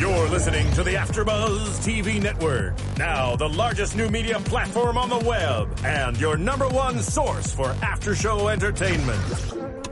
[0.00, 5.18] You're listening to the AfterBuzz TV Network, now the largest new media platform on the
[5.18, 9.20] web, and your number one source for after-show entertainment.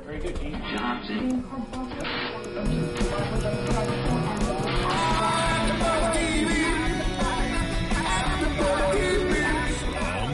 [0.06, 0.34] Very From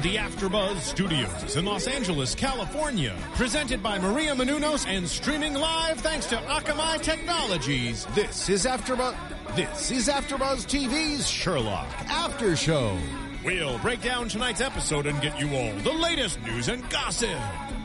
[0.03, 6.27] the AfterBuzz Studios in Los Angeles, California, presented by Maria Menounos and streaming live thanks
[6.27, 8.07] to Akamai Technologies.
[8.15, 9.34] This is AfterBuzz.
[9.57, 12.99] This is AfterBuzz TV's Sherlock After Show.
[13.45, 17.29] We'll break down tonight's episode and get you all the latest news and gossip.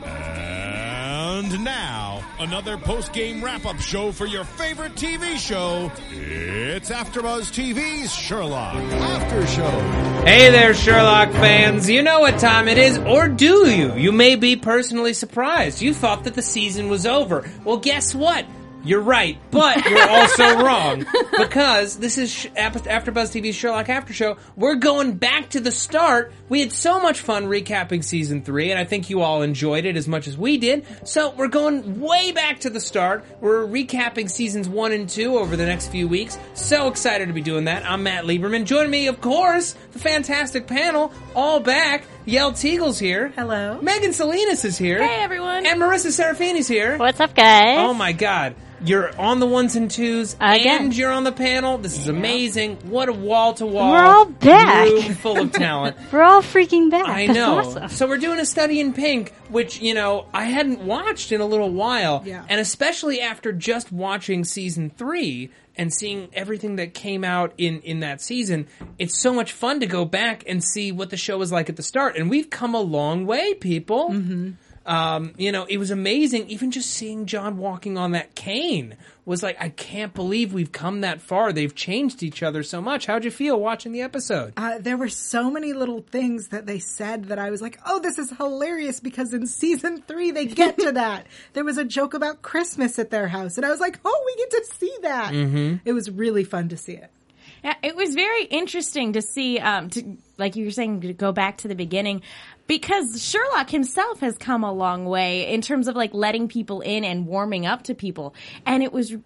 [0.04, 5.92] And now, another post-game wrap-up show for your favorite TV show.
[6.10, 9.70] It's AfterBuzz TV's Sherlock After Show.
[10.24, 11.88] Hey there, Sherlock fans.
[11.88, 13.94] You know what time it is, or do you?
[13.94, 15.80] You may be personally surprised.
[15.80, 17.48] You thought that the season was over.
[17.64, 18.44] Well, guess what?
[18.82, 21.04] You're right, but you're also wrong
[21.36, 24.38] because this is Sh- Ap- AfterBuzz TV's Sherlock After Show.
[24.56, 26.32] We're going back to the start.
[26.48, 29.96] We had so much fun recapping season three, and I think you all enjoyed it
[29.96, 30.86] as much as we did.
[31.04, 33.24] So we're going way back to the start.
[33.40, 36.38] We're recapping seasons one and two over the next few weeks.
[36.54, 37.84] So excited to be doing that.
[37.84, 38.64] I'm Matt Lieberman.
[38.64, 42.04] Join me, of course, the fantastic panel, all back.
[42.26, 43.32] Yael Tygiel's here.
[43.36, 43.80] Hello.
[43.80, 45.02] Megan Salinas is here.
[45.02, 45.66] Hey, everyone.
[45.66, 46.98] And Marissa Serafini's here.
[46.98, 47.78] What's up, guys?
[47.78, 48.54] Oh my god.
[48.82, 50.84] You're on the ones and twos, Again.
[50.84, 51.76] and you're on the panel.
[51.76, 52.76] This is amazing.
[52.88, 53.90] What a wall to wall.
[53.92, 54.86] We're all back.
[54.88, 55.98] room full of talent.
[56.12, 57.06] We're all freaking back.
[57.06, 57.58] I That's know.
[57.58, 57.88] awesome.
[57.90, 61.46] So we're doing a study in pink, which you know I hadn't watched in a
[61.46, 62.42] little while, Yeah.
[62.48, 65.50] and especially after just watching season three
[65.80, 69.86] and seeing everything that came out in in that season, it's so much fun to
[69.86, 72.18] go back and see what the show was like at the start.
[72.18, 74.10] And we've come a long way, people.
[74.10, 74.50] Mm-hmm.
[74.90, 76.48] Um, you know, it was amazing.
[76.48, 81.02] Even just seeing John walking on that cane was like, I can't believe we've come
[81.02, 81.52] that far.
[81.52, 83.06] They've changed each other so much.
[83.06, 84.52] How'd you feel watching the episode?
[84.56, 88.00] Uh, there were so many little things that they said that I was like, oh,
[88.00, 91.28] this is hilarious because in season three they get to that.
[91.52, 94.34] there was a joke about Christmas at their house, and I was like, oh, we
[94.42, 95.32] get to see that.
[95.32, 95.76] Mm-hmm.
[95.84, 97.12] It was really fun to see it.
[97.62, 101.30] Yeah, it was very interesting to see, um, to, like you were saying, to go
[101.30, 102.22] back to the beginning,
[102.70, 107.02] because Sherlock himself has come a long way in terms of like letting people in
[107.02, 108.32] and warming up to people,
[108.64, 109.16] and it was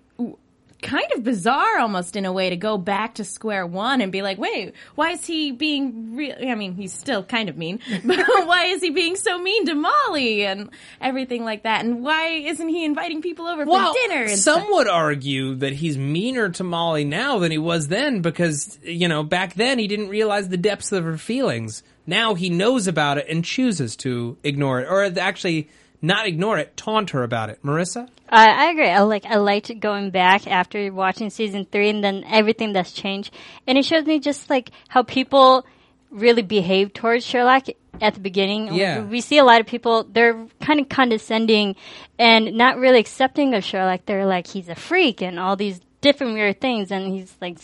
[0.84, 4.22] kind of bizarre almost in a way to go back to square one and be
[4.22, 6.36] like, wait, why is he being real?
[6.40, 9.74] I mean, he's still kind of mean, but why is he being so mean to
[9.74, 11.84] Molly and everything like that?
[11.84, 14.22] And why isn't he inviting people over for dinner?
[14.22, 14.68] And some stuff?
[14.70, 19.22] would argue that he's meaner to Molly now than he was then because, you know,
[19.22, 21.82] back then he didn't realize the depths of her feelings.
[22.06, 25.70] Now he knows about it and chooses to ignore it, or actually
[26.02, 27.62] not ignore it, taunt her about it.
[27.64, 28.08] Marissa?
[28.28, 28.88] I, I agree.
[28.88, 33.32] I like I liked going back after watching season three, and then everything that's changed,
[33.66, 35.66] and it shows me just like how people
[36.10, 37.66] really behave towards Sherlock
[38.00, 38.74] at the beginning.
[38.74, 39.02] Yeah.
[39.02, 41.76] we, see a lot of people they're kind of condescending
[42.18, 44.02] and not really accepting of Sherlock.
[44.06, 47.58] They're like he's a freak and all these different weird things, and he's like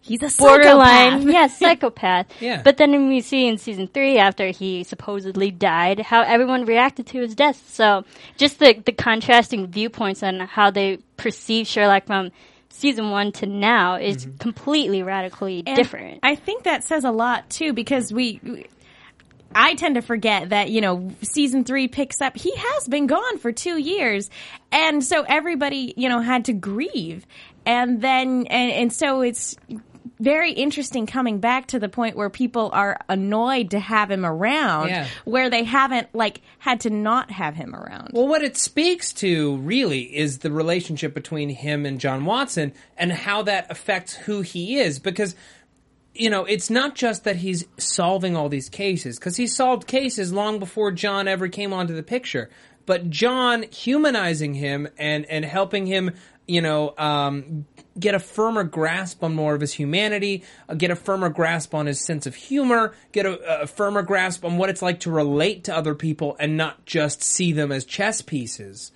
[0.00, 1.32] he's a borderline, psychopath.
[1.32, 2.26] yeah, psychopath.
[2.40, 2.62] Yeah.
[2.62, 7.20] But then we see in season three, after he supposedly died, how everyone reacted to
[7.20, 7.70] his death.
[7.70, 8.04] So
[8.36, 12.30] just the the contrasting viewpoints on how they perceive Sherlock from
[12.70, 14.36] season one to now is mm-hmm.
[14.38, 16.20] completely radically And different.
[16.22, 18.66] I think that says a lot too because we, we-
[19.54, 22.36] I tend to forget that, you know, season three picks up.
[22.36, 24.30] He has been gone for two years.
[24.70, 27.26] And so everybody, you know, had to grieve.
[27.66, 29.56] And then, and, and so it's
[30.20, 34.88] very interesting coming back to the point where people are annoyed to have him around,
[34.90, 35.06] Yeah.
[35.24, 38.10] where they haven't, like, had to not have him around.
[38.12, 43.10] Well, what it speaks to really is the relationship between him and John Watson and
[43.10, 44.98] how that affects who he is.
[44.98, 45.34] Because,
[46.14, 50.32] you know, it's not just that he's solving all these cases, because he solved cases
[50.32, 52.50] long before John ever came onto the picture.
[52.86, 56.12] But John humanizing him and, and helping him,
[56.46, 57.64] you know, um,
[58.00, 61.86] get a firmer grasp on more of his humanity, uh, get a firmer grasp on
[61.86, 65.64] his sense of humor, get a, a firmer grasp on what it's like to relate
[65.64, 68.90] to other people and not just see them as chess pieces.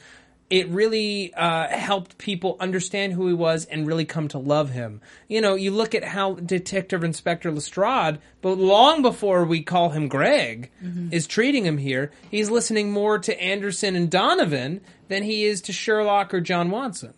[0.51, 5.01] It really uh, helped people understand who he was and really come to love him.
[5.27, 10.07] You know, you look at how Detective Inspector Lestrade, but long before we call him
[10.07, 10.71] Greg,
[11.11, 12.13] is treating him here.
[12.31, 17.15] He's listening more to Anderson and Donovan than he is to Sherlock or John Watson.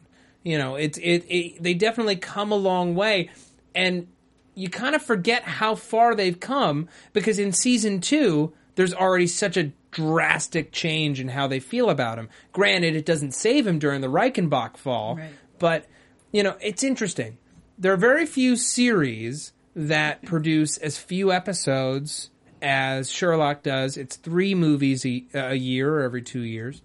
[0.46, 3.30] You know, it, it, it they definitely come a long way,
[3.74, 4.06] and
[4.54, 9.56] you kind of forget how far they've come because in season two, there's already such
[9.56, 12.28] a drastic change in how they feel about him.
[12.52, 15.30] Granted, it doesn't save him during the Reichenbach fall, Right.
[15.58, 15.86] but
[16.32, 17.38] you know, it's interesting.
[17.78, 22.30] there are very few series that produce as few episodes
[22.62, 23.96] as Sherlock does.
[23.96, 26.82] It's three movies a, a year or every two years,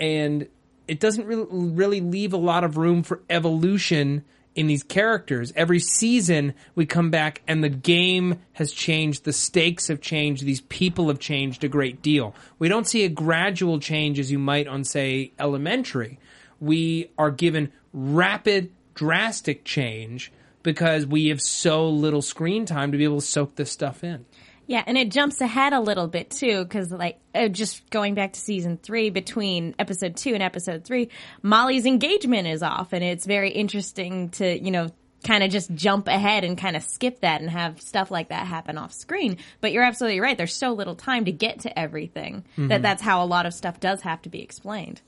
[0.00, 0.48] and
[0.88, 4.24] it doesn't really, really leave a lot of room for evolution
[4.54, 5.52] in these characters.
[5.54, 10.62] Every season we come back and the game has changed, the stakes have changed, these
[10.62, 12.34] people have changed a great deal.
[12.58, 16.18] We don't see a gradual change as you might on say elementary.
[16.58, 20.32] We are given rapid drastic change
[20.62, 24.24] because we have so little screen time to be able to soak this stuff in.
[24.66, 28.32] Yeah, and it jumps ahead a little bit too, because like uh, just going back
[28.32, 31.10] to season three, between episode two and episode three,
[31.42, 34.90] Molly's engagement is off, and it's very interesting to you know
[35.24, 38.46] kind of just jump ahead and kind of skip that and have stuff like that
[38.46, 39.38] happen off screen.
[39.60, 40.36] But you're absolutely right.
[40.36, 43.80] There's so little time to get to everything that that's how a lot of stuff
[43.80, 45.00] does have to be explained.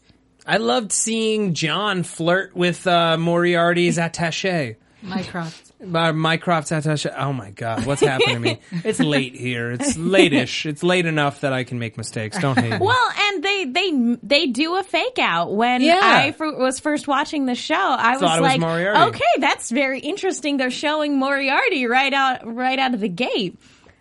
[0.46, 4.76] I loved seeing John flirt with uh, Moriarty's attaché.
[5.02, 5.67] Mycroft.
[5.80, 7.14] Mycroft's attaché.
[7.16, 8.58] Oh my god, what's happening to me?
[8.84, 9.70] It's late here.
[9.70, 10.66] It's late-ish.
[10.66, 12.38] It's late enough that I can make mistakes.
[12.38, 12.78] Don't hate me.
[12.80, 16.00] Well, and they they they do a fake out when Yeah.
[16.02, 17.74] I was first watching the show.
[17.76, 19.16] I was Thought was like, Moriarty.
[19.16, 20.56] okay, that's very interesting.
[20.56, 23.58] They're showing Moriarty right out right out of the gate.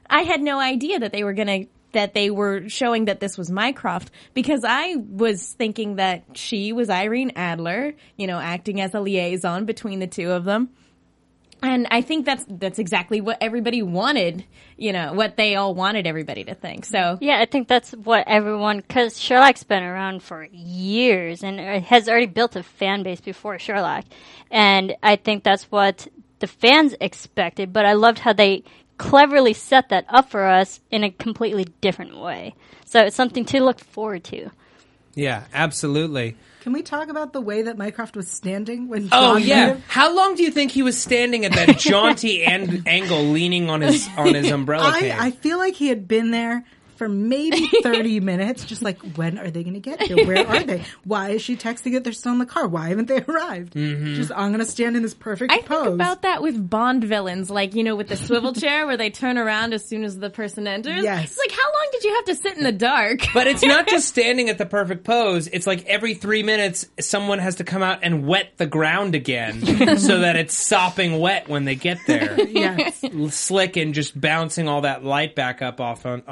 [0.09, 3.49] I had no idea that they were gonna that they were showing that this was
[3.51, 8.99] Mycroft because I was thinking that she was Irene Adler, you know, acting as a
[8.99, 10.69] liaison between the two of them.
[11.61, 14.45] And I think that's that's exactly what everybody wanted,
[14.77, 16.85] you know, what they all wanted everybody to think.
[16.85, 21.79] So Yeah, I think that's what everyone, because Sherlock's been around for years and uh,
[21.79, 24.05] has already built a fan base before Sherlock.
[24.51, 26.07] And I think that's what
[26.39, 28.63] the fans expected, but I loved how they
[28.97, 32.55] cleverly set that up for us in a completely different way.
[32.85, 34.51] So it's something to look forward to.
[35.15, 36.35] yeah, absolutely.
[36.67, 39.77] Can we talk about the way that Mycroft was standing when Oh John met yeah.
[39.87, 43.79] How long do you think he was standing at that jaunty an- angle, leaning on
[43.79, 45.15] his on his umbrella I.
[45.17, 46.65] I feel like he had been there
[46.97, 50.25] for maybe 30 minutes, just like, when are they going to get here?
[50.25, 50.83] Where are they?
[51.03, 52.03] Why is she texting it?
[52.03, 52.67] they're still in the car?
[52.67, 53.73] Why haven't they arrived?
[53.73, 54.15] Mm-hmm.
[54.15, 55.83] Just, I'm going to stand in this perfect I pose.
[55.83, 59.09] think about that with Bond villains, like you know, with the swivel chair where they
[59.09, 61.03] turn around as soon as the person enters.
[61.03, 61.25] Yes.
[61.25, 63.19] It's like, how long did you have to sit in the dark?
[63.33, 65.47] But it's not just standing at the perfect pose.
[65.47, 69.97] It's like every three minutes, someone has to come out and wet the ground again
[69.97, 72.39] so that it's sopping wet when they get there.
[72.41, 73.03] yes.
[73.29, 76.31] Slick and just bouncing all that light back up off on uh,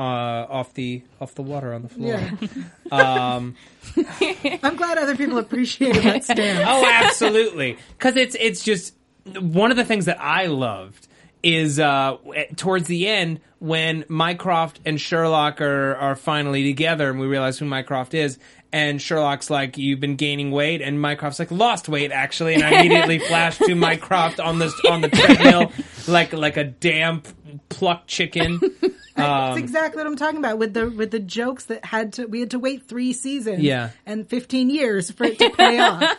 [0.55, 2.13] off the off the water on the floor.
[2.13, 2.31] Yeah.
[2.91, 3.55] Um,
[3.97, 6.63] I'm glad other people appreciated that stance.
[6.67, 7.77] oh, absolutely.
[7.97, 8.93] Because it's it's just
[9.39, 11.07] one of the things that I loved
[11.41, 12.17] is uh,
[12.55, 17.65] towards the end when Mycroft and Sherlock are are finally together, and we realize who
[17.65, 18.37] Mycroft is.
[18.71, 22.81] And Sherlock's like, "You've been gaining weight," and Mycroft's like, "Lost weight, actually." And I
[22.81, 25.71] immediately flash to Mycroft on the on the treadmill,
[26.07, 27.27] like like a damp
[27.69, 28.59] plucked chicken.
[29.15, 32.25] That's um, exactly what I'm talking about with the with the jokes that had to
[32.25, 33.91] we had to wait three seasons Yeah.
[34.05, 36.17] and 15 years for it to pay off.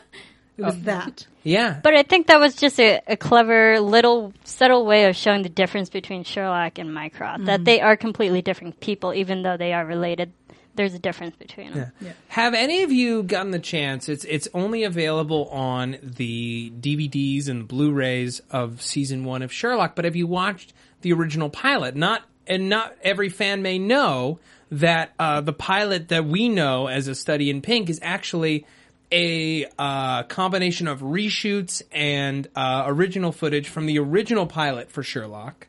[0.57, 1.27] It was that.
[1.43, 5.43] Yeah, But I think that was just a, a clever, little, subtle way of showing
[5.43, 7.45] the difference between Sherlock and Mycroft.
[7.45, 7.65] That mm-hmm.
[7.65, 10.33] they are completely different people, even though they are related.
[10.75, 11.93] There's a difference between them.
[12.29, 14.09] Have any of you gotten the chance?
[14.09, 19.95] It's it's only available on the DVDs and Blu-rays of season one of Sherlock.
[19.95, 20.75] But have you watched
[21.07, 21.95] the original pilot?
[21.95, 27.07] Not and not every fan may know that uh, the pilot that we know as
[27.07, 28.67] a study in pink is actually
[29.13, 35.69] a uh, combination of reshoots and uh, original footage from the original pilot for Sherlock,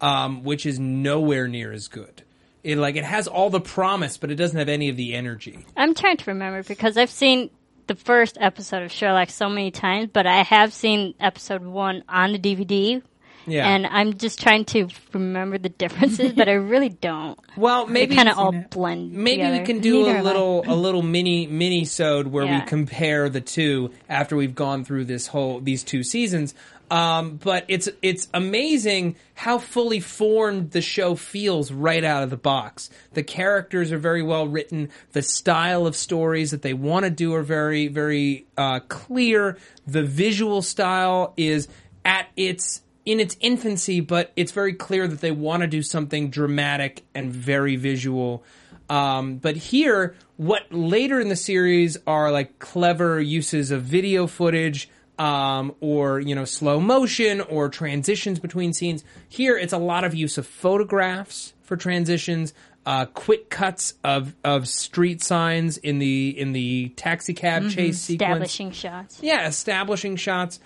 [0.00, 2.22] um, which is nowhere near as good.
[2.62, 5.66] It like it has all the promise, but it doesn't have any of the energy.
[5.76, 7.50] I'm trying to remember because I've seen
[7.88, 12.32] the first episode of Sherlock so many times, but I have seen episode one on
[12.32, 13.02] the DVD.
[13.46, 13.68] Yeah.
[13.68, 17.38] And I'm just trying to remember the differences, but I really don't.
[17.56, 18.70] Well, maybe kind of all it.
[18.70, 19.12] blend.
[19.12, 19.58] maybe together.
[19.58, 23.40] we can do Neither a little a little mini mini sode where we compare the
[23.40, 26.54] two after we've gone through this whole these two seasons.
[26.90, 32.36] Um, but it's it's amazing how fully formed the show feels right out of the
[32.36, 32.90] box.
[33.14, 34.90] The characters are very well written.
[35.12, 39.58] The style of stories that they want to do are very very uh, clear.
[39.86, 41.66] The visual style is
[42.04, 46.28] at its in its infancy, but it's very clear that they want to do something
[46.28, 48.44] dramatic and very visual.
[48.90, 54.90] Um, but here, what later in the series are like clever uses of video footage,
[55.18, 59.04] um, or you know slow motion or transitions between scenes.
[59.28, 62.52] Here, it's a lot of use of photographs for transitions,
[62.84, 68.30] uh, quick cuts of of street signs in the in the taxi cab chase sequence.
[68.30, 69.18] establishing shots.
[69.22, 70.60] Yeah, establishing shots.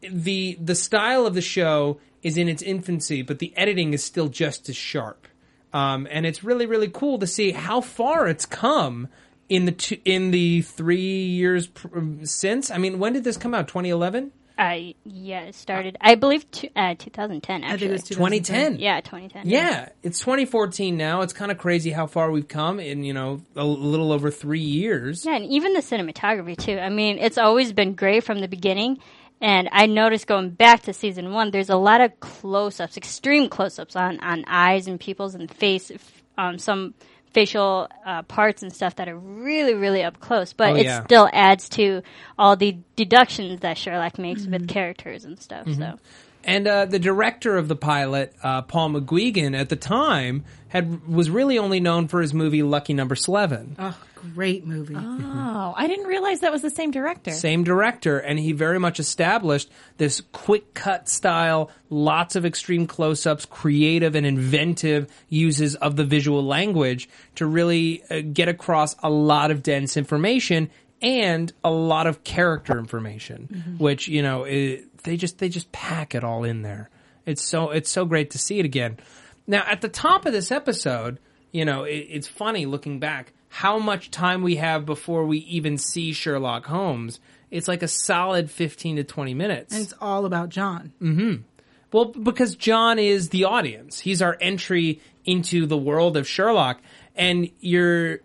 [0.00, 4.28] The the style of the show is in its infancy, but the editing is still
[4.28, 5.26] just as sharp.
[5.72, 9.08] Um, and it's really really cool to see how far it's come
[9.48, 12.70] in the two, in the three years pr- since.
[12.70, 13.68] I mean, when did this come out?
[13.68, 15.96] 2011, I yeah, it started.
[16.00, 17.62] I believe two, uh, 2010.
[17.62, 18.78] Actually, I think it was 2010.
[18.78, 19.48] yeah, 2010.
[19.48, 21.20] Yeah, it's 2014 now.
[21.20, 24.60] It's kind of crazy how far we've come in you know a little over three
[24.60, 25.26] years.
[25.26, 26.78] Yeah, and even the cinematography too.
[26.78, 28.98] I mean, it's always been great from the beginning.
[29.40, 33.94] And I noticed going back to season one, there's a lot of close-ups, extreme close-ups
[33.94, 35.92] on, on eyes and people's and face,
[36.38, 36.94] um, some
[37.32, 40.54] facial uh, parts and stuff that are really, really up close.
[40.54, 41.04] But Oh, it yeah.
[41.04, 42.00] still adds to
[42.38, 45.66] all the deductions that Sherlock makes with characters and stuff.
[45.74, 45.98] So
[46.44, 51.28] And uh, the director of the pilot, uh, Paul McGuigan, at the time had was
[51.28, 53.76] really only known for his movie Lucky Number Slevin.
[53.78, 54.96] Oh, great movie.
[54.96, 57.30] Oh, I didn't realize that was the same director.
[57.30, 63.26] Same director, and he very much established this quick cut style, lots of extreme close
[63.26, 69.10] ups, creative and inventive uses of the visual language to really uh, get across a
[69.10, 70.70] lot of dense information
[71.02, 76.14] and a lot of character information, which you know it, they just they just pack
[76.14, 76.88] it all in there.
[77.26, 78.98] It's so it's so great to see it again.
[79.46, 81.18] Now at the top of this episode,
[81.52, 85.78] you know it, it's funny looking back how much time we have before we even
[85.78, 87.20] see Sherlock Holmes.
[87.50, 89.72] It's like a solid fifteen to twenty minutes.
[89.74, 90.92] and it's all about John.
[91.00, 91.42] Mm-hmm.
[91.90, 94.00] Well, because John is the audience.
[94.00, 96.82] He's our entry into the world of Sherlock,
[97.14, 98.20] and you're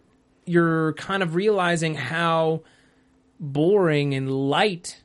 [0.45, 2.63] you're kind of realizing how
[3.39, 5.01] boring and light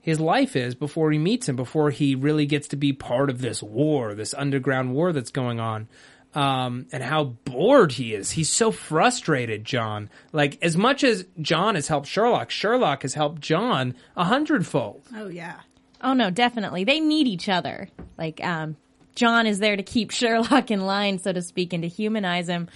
[0.00, 3.42] his life is before he meets him, before he really gets to be part of
[3.42, 5.88] this war, this underground war that's going on.
[6.34, 8.30] Um, and how bored he is.
[8.30, 10.10] He's so frustrated, John.
[10.30, 15.02] Like, as much as John has helped Sherlock, Sherlock has helped John a hundredfold.
[15.16, 15.60] Oh yeah.
[16.02, 16.84] Oh no, definitely.
[16.84, 17.88] They need each other.
[18.18, 18.76] Like um
[19.14, 22.68] John is there to keep Sherlock in line, so to speak, and to humanize him.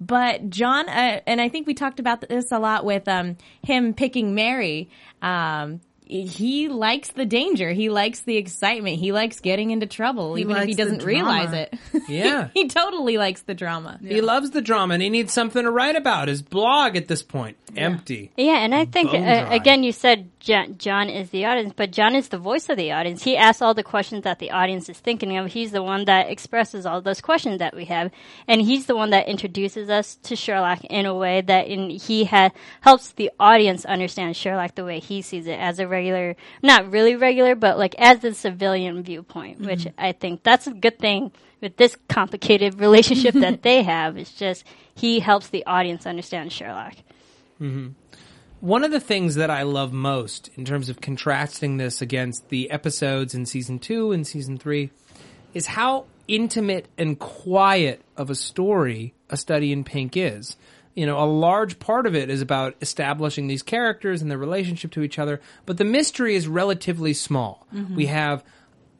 [0.00, 3.94] But John, uh, and I think we talked about this a lot with um, him
[3.94, 4.88] picking Mary.
[5.22, 7.70] Um, he likes the danger.
[7.72, 8.98] He likes the excitement.
[8.98, 11.74] He likes getting into trouble, even if he doesn't realize it.
[12.08, 12.48] Yeah.
[12.54, 13.98] he totally likes the drama.
[14.02, 16.28] He loves the drama and he needs something to write about.
[16.28, 18.30] His blog at this point, empty.
[18.36, 22.14] Yeah, and I think uh, again, you said John, John is the audience, but John
[22.14, 23.22] is the voice of the audience.
[23.22, 25.52] He asks all the questions that the audience is thinking of.
[25.52, 28.10] He's the one that expresses all those questions that we have,
[28.46, 32.24] and he's the one that introduces us to Sherlock in a way that in, he
[32.24, 32.50] ha-
[32.80, 37.16] helps the audience understand Sherlock the way he sees it as a regular, not really
[37.16, 39.58] regular, but like as a civilian viewpoint.
[39.58, 39.66] Mm-hmm.
[39.66, 44.16] Which I think that's a good thing with this complicated relationship that they have.
[44.16, 44.64] It's just
[44.94, 46.94] he helps the audience understand Sherlock.
[47.60, 47.88] Mm-hmm.
[48.60, 52.70] One of the things that I love most in terms of contrasting this against the
[52.70, 54.90] episodes in season two and season three
[55.54, 60.56] is how intimate and quiet of a story A Study in Pink is.
[60.98, 64.90] You know, a large part of it is about establishing these characters and their relationship
[64.92, 67.68] to each other, but the mystery is relatively small.
[67.72, 67.94] Mm-hmm.
[67.94, 68.42] We have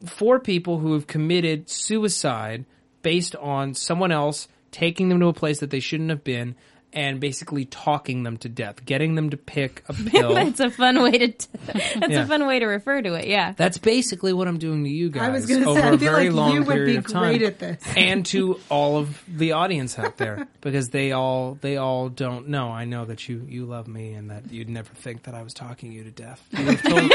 [0.05, 2.63] four people who have committed suicide
[3.01, 6.55] based on someone else taking them to a place that they shouldn't have been
[6.91, 10.33] and basically talking them to death, getting them to pick a pill.
[10.33, 11.27] That's a fun way to.
[11.27, 12.23] T- that's Yeah.
[12.23, 13.27] a fun way to refer to it.
[13.27, 13.53] Yeah.
[13.55, 15.93] That's basically what I'm doing to you guys I was going to over say, a
[15.93, 17.83] I feel very like long you would period be of time, great at this.
[17.95, 22.69] and to all of the audience out there because they all they all don't know.
[22.69, 25.53] I know that you you love me and that you'd never think that I was
[25.53, 26.41] talking you to death.
[26.51, 27.11] You have told,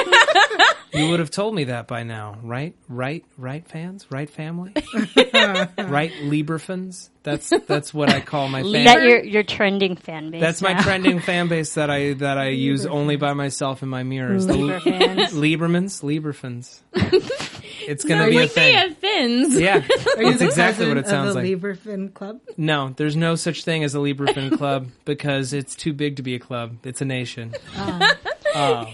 [0.94, 2.74] you would have told me that by now, right?
[2.88, 3.24] Right?
[3.36, 3.66] Right?
[3.66, 4.06] Fans?
[4.10, 4.28] Right?
[4.30, 4.72] Family?
[5.34, 6.12] right?
[6.22, 7.10] Lieberfans?
[7.22, 8.84] That's that's what I call my fan.
[8.84, 10.40] That your your trending fan base.
[10.40, 14.02] That's my trending fan base that I that I use only by myself in my
[14.02, 14.46] mirrors.
[14.46, 14.80] The Lieber.
[14.80, 16.80] Liebermans, Lieberfans.
[17.86, 18.72] It's gonna be we a thing.
[18.72, 19.60] may have fins.
[19.60, 19.84] Yeah,
[20.16, 21.44] Are you that's exactly what it president sounds of like.
[21.44, 22.40] the Lieberfin Club?
[22.56, 26.34] no, there's no such thing as a Lieberfan club because it's too big to be
[26.34, 26.78] a club.
[26.84, 27.54] It's a nation.
[27.76, 28.16] Ah.
[28.54, 28.86] Um,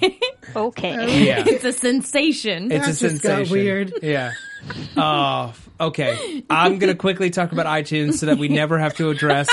[0.57, 0.95] okay.
[0.95, 2.73] Uh, yeah, It's a sensation.
[2.73, 3.53] it's a That just got sensation.
[3.53, 3.93] weird.
[4.03, 4.33] Yeah.
[4.97, 6.43] Oh, okay.
[6.51, 9.49] I'm gonna quickly talk about iTunes so that we never have to address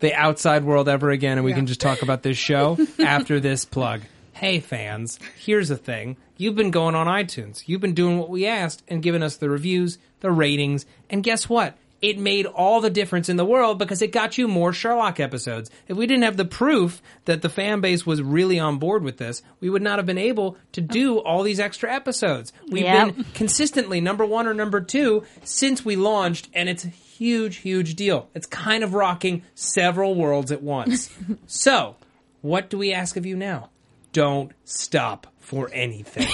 [0.00, 3.64] the outside world ever again, and we can just talk about this show after this
[3.64, 4.02] plug.
[4.32, 6.16] Hey fans, here's the thing.
[6.36, 7.62] You've been going on iTunes.
[7.66, 11.48] You've been doing what we asked and giving us the reviews, the ratings, and guess
[11.48, 11.76] what?
[12.02, 15.70] It made all the difference in the world because it got you more Sherlock episodes.
[15.88, 19.16] If we didn't have the proof that the fan base was really on board with
[19.16, 22.52] this, we would not have been able to do all these extra episodes.
[22.70, 23.14] We've Yep.
[23.16, 27.94] been consistently number one or number two since we launched, and it's a huge, huge
[27.96, 28.28] deal.
[28.34, 31.08] It's kind of rocking several worlds at once.
[31.46, 31.96] so,
[32.42, 33.70] what do we ask of you now?
[34.12, 36.26] Don't stop for anything.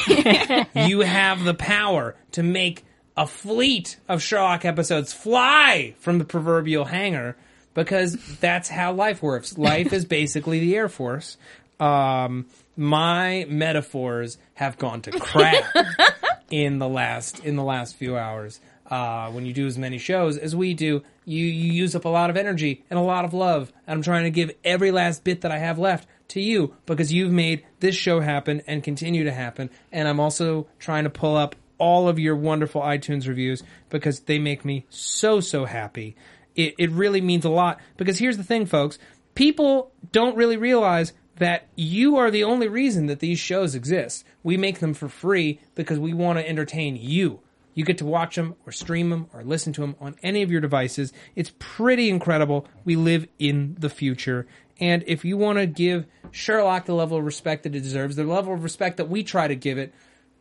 [0.88, 2.84] you have the power to make
[3.16, 7.36] a fleet of Sherlock episodes fly from the proverbial hangar
[7.74, 9.56] because that's how life works.
[9.58, 11.36] Life is basically the Air Force.
[11.80, 15.64] Um, my metaphors have gone to crap
[16.50, 18.60] in the last in the last few hours.
[18.86, 22.08] Uh, when you do as many shows as we do, you you use up a
[22.08, 23.72] lot of energy and a lot of love.
[23.86, 27.12] And I'm trying to give every last bit that I have left to you because
[27.12, 29.70] you've made this show happen and continue to happen.
[29.90, 34.38] And I'm also trying to pull up all of your wonderful iTunes reviews because they
[34.38, 36.14] make me so so happy.
[36.54, 39.00] It it really means a lot because here's the thing, folks.
[39.34, 44.24] People don't really realize that you are the only reason that these shows exist.
[44.44, 47.40] We make them for free because we want to entertain you.
[47.74, 50.52] You get to watch them or stream them or listen to them on any of
[50.52, 51.12] your devices.
[51.34, 52.68] It's pretty incredible.
[52.84, 54.46] We live in the future.
[54.78, 58.24] And if you want to give Sherlock the level of respect that it deserves, the
[58.24, 59.92] level of respect that we try to give it,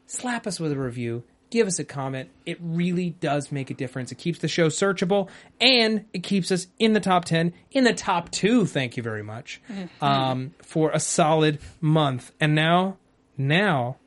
[0.05, 2.29] slap us with a review, give us a comment.
[2.45, 4.11] It really does make a difference.
[4.11, 5.29] It keeps the show searchable
[5.59, 9.21] and it keeps us in the top 10, in the top two, thank you very
[9.21, 9.61] much,
[10.01, 12.31] um, for a solid month.
[12.39, 12.97] And now,
[13.37, 13.97] now,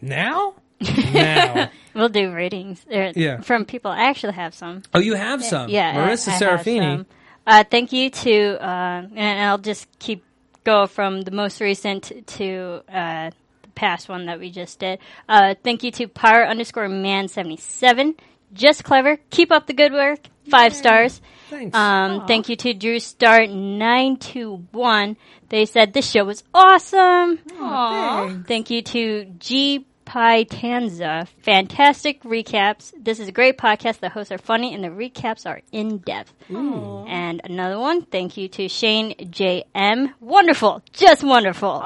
[0.00, 0.54] now,
[1.12, 1.70] now.
[1.94, 3.40] We'll do ratings er, Yeah.
[3.42, 3.90] from people.
[3.92, 4.82] I actually have some.
[4.92, 5.68] Oh, you have some.
[5.70, 7.06] Yeah, I- Marissa I have Serafini.
[7.46, 10.24] Uh, thank you to, uh, and I'll just keep
[10.64, 13.30] go from the most recent to uh,
[13.74, 14.98] past one that we just did.
[15.28, 18.14] Uh, thank you to Power underscore Man seventy seven.
[18.52, 19.18] Just clever.
[19.30, 20.20] Keep up the good work.
[20.48, 21.20] Five stars.
[21.50, 21.76] Thanks.
[21.76, 25.16] Um, thank you to Drew Star nine two one.
[25.48, 27.38] They said this show was awesome.
[27.38, 28.48] Thanks.
[28.48, 31.26] Thank you to G Pi Tanza.
[31.42, 32.92] Fantastic recaps.
[32.98, 34.00] This is a great podcast.
[34.00, 36.32] The hosts are funny and the recaps are in depth.
[36.48, 38.02] And another one.
[38.02, 40.14] Thank you to Shane J.M.
[40.20, 40.82] Wonderful.
[40.92, 41.84] Just wonderful.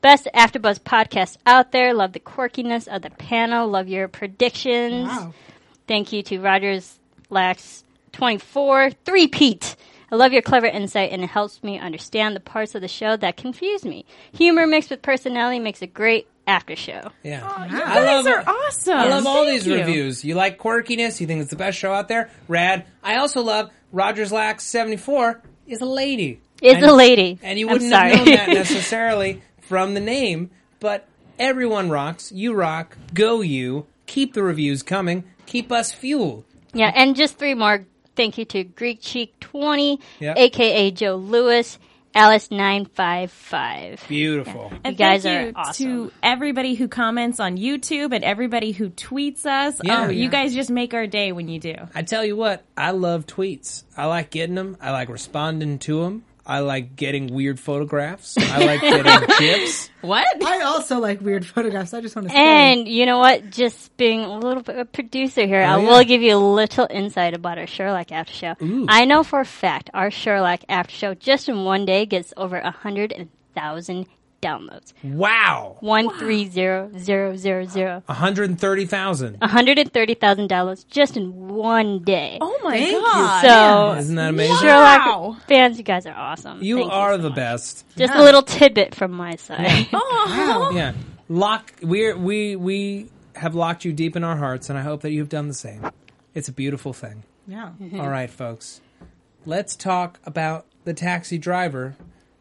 [0.00, 1.94] Best AfterBuzz podcast out there.
[1.94, 3.68] Love the quirkiness of the panel.
[3.68, 5.08] Love your predictions.
[5.08, 5.34] Wow.
[5.86, 6.98] Thank you to Rogers
[7.30, 8.90] Lax 24.
[9.04, 9.76] Three Pete.
[10.10, 13.16] I love your clever insight and it helps me understand the parts of the show
[13.16, 14.04] that confuse me.
[14.32, 17.10] Humor mixed with personality makes a great after show.
[17.22, 17.40] yeah.
[17.42, 18.94] Oh, you I guys love are awesome.
[18.98, 19.74] I love all Thank these you.
[19.74, 20.24] reviews.
[20.24, 21.20] You like quirkiness.
[21.20, 22.30] You think it's the best show out there.
[22.48, 22.86] Rad.
[23.02, 26.40] I also love Rogers Lax seventy four is a lady.
[26.62, 27.38] Is a lady.
[27.42, 28.16] and you wouldn't sorry.
[28.16, 30.50] have known that necessarily from the name.
[30.80, 31.06] But
[31.38, 32.32] everyone rocks.
[32.32, 32.96] You rock.
[33.12, 33.86] Go you.
[34.06, 35.24] Keep the reviews coming.
[35.44, 36.44] Keep us fueled.
[36.72, 37.84] yeah, and just three more.
[38.18, 40.36] Thank you to Greek Cheek 20, Yep.
[40.36, 41.78] aka Joe Lewis,
[42.16, 44.04] Alice 955.
[44.08, 44.72] Beautiful.
[44.82, 45.86] And You guys thank are you awesome.
[45.86, 49.80] to everybody who comments on YouTube and everybody who tweets us.
[49.84, 50.00] Yeah.
[50.00, 50.22] oh, oh Yeah.
[50.24, 51.74] you guys just make our day when you do.
[51.94, 53.84] I tell you what, I love tweets.
[53.96, 54.76] I like getting them.
[54.80, 56.24] I like responding to them.
[56.48, 58.38] I like getting weird photographs.
[58.38, 59.90] I like getting gifs.
[60.00, 60.26] What?
[60.42, 61.92] I also like weird photographs.
[61.92, 62.40] I just want to say.
[62.40, 63.50] And you know what?
[63.50, 65.88] Just being a little bit of a producer here, oh, I Oh, yeah.
[65.90, 68.54] will give you a little insight about our Sherlock After Show.
[68.88, 72.56] I know for a fact our Sherlock After Show just in one day gets over
[72.56, 74.06] a hundred thousand
[74.40, 74.92] downloads.
[75.02, 75.76] Wow.
[75.80, 78.02] One three zero zero zero zero.
[78.06, 79.38] 130,000.
[79.40, 82.38] A hundred and thirty thousand dollars just in one day.
[82.40, 83.00] Oh my Thank you.
[83.00, 83.42] god.
[83.94, 84.56] so Isn't that amazing?
[84.56, 86.62] Sherlock fans, you guys are awesome.
[86.62, 87.36] You Thank are so the much.
[87.36, 87.84] best.
[87.96, 89.86] Just a little tidbit from my side.
[90.50, 90.72] Oh.
[90.74, 90.92] Yeah.
[91.28, 95.10] Lock we we we have locked you deep in our hearts and I hope that
[95.12, 95.88] you've done the same.
[96.34, 97.22] It's a beautiful thing.
[97.46, 97.70] yeah.
[97.94, 98.80] All right, folks.
[99.46, 101.96] Let's talk about the taxi driver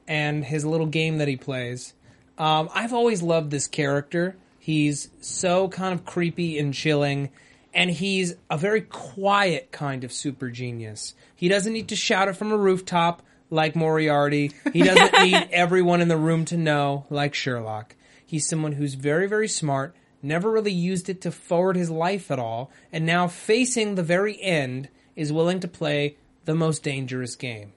[0.08, 1.94] and his little game that he plays.
[2.38, 4.36] Um, I've always loved this character.
[4.60, 7.30] He's so kind of creepy and chilling,
[7.74, 11.16] and he's a very quiet kind of super genius.
[11.36, 14.52] He doesn't need to shout it from a rooftop like Moriarty.
[14.74, 17.96] He doesn't need everyone in the room to know like Sherlock.
[18.26, 22.40] He's someone who's very, very smart, never really used it to forward his life at
[22.40, 27.72] all, and now facing the very end is willing to play the most dangerous game.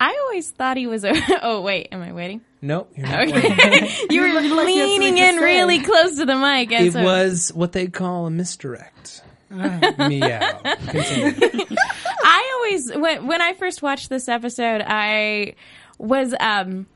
[0.00, 1.12] I always thought he was a.
[1.42, 2.40] Oh wait, am I waiting?
[2.60, 3.88] Nope, you're not waiting.
[4.10, 6.72] You were like leaning in really close to the mic.
[6.72, 9.22] and It so- was what they call a misdirect.
[9.50, 10.58] Meow.
[10.88, 11.66] Continue.
[12.22, 15.54] I always when when I first watched this episode, I
[15.98, 16.86] was um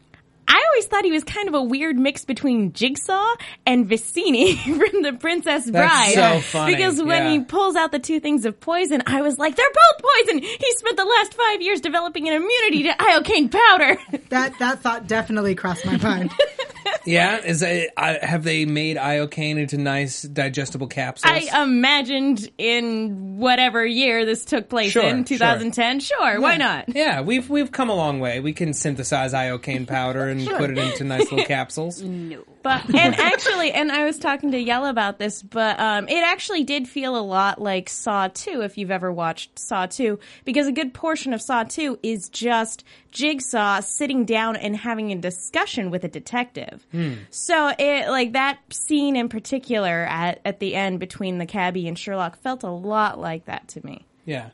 [0.48, 5.02] I always thought he was kind of a weird mix between Jigsaw and Vizzini from
[5.02, 6.12] The Princess Bride.
[6.14, 7.30] so funny, Because when yeah.
[7.30, 10.42] he pulls out the two things of poison, I was like, they're both poison.
[10.42, 13.96] He spent the last five years developing an immunity to iocane powder.
[14.30, 16.32] That that thought definitely crossed my mind.
[17.04, 21.32] Yeah, is it, I, have they made iocane into nice digestible capsules?
[21.32, 25.36] I imagined in whatever year this took place Sure, in sure.
[25.38, 26.00] 2010.
[26.00, 26.94] Sure, why not?
[26.94, 28.40] yeah, we've we've come a long way.
[28.40, 32.02] We can synthesize iocane powder and put it into nice little capsules.
[32.12, 32.44] No.
[32.62, 36.64] But and actually, and I was talking to Yella about this, but um, it actually
[36.64, 40.72] did feel a lot like Saw Two, if you've ever watched Saw Two, because a
[40.72, 46.04] good portion of Saw Two is just Jigsaw sitting down and having a discussion with
[46.04, 46.86] a detective.
[47.30, 51.98] So it like that scene in particular at at the end between the cabbie and
[51.98, 54.06] Sherlock felt a lot like that to me.
[54.24, 54.50] Yeah.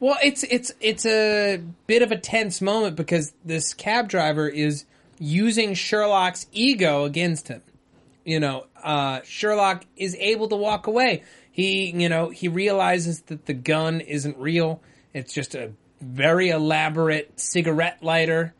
[0.00, 4.84] Well, it's it's it's a bit of a tense moment because this cab driver is
[5.18, 7.62] using Sherlock's ego against him.
[8.24, 11.22] You know, uh, Sherlock is able to walk away.
[11.50, 14.82] He, you know, he realizes that the gun isn't real.
[15.14, 18.54] It's just a very elaborate cigarette lighter.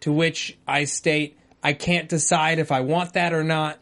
[0.00, 3.78] To which I state, I can't decide if I want that or not.